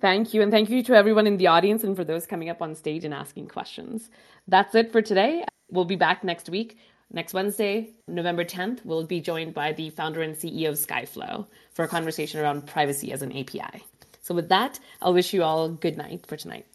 [0.00, 0.42] Thank you.
[0.42, 3.04] And thank you to everyone in the audience and for those coming up on stage
[3.04, 4.10] and asking questions.
[4.46, 5.44] That's it for today.
[5.70, 6.78] We'll be back next week.
[7.10, 11.84] Next Wednesday, November 10th, we'll be joined by the founder and CEO of Skyflow for
[11.84, 13.82] a conversation around privacy as an API.
[14.20, 16.66] So, with that, I'll wish you all good night for tonight.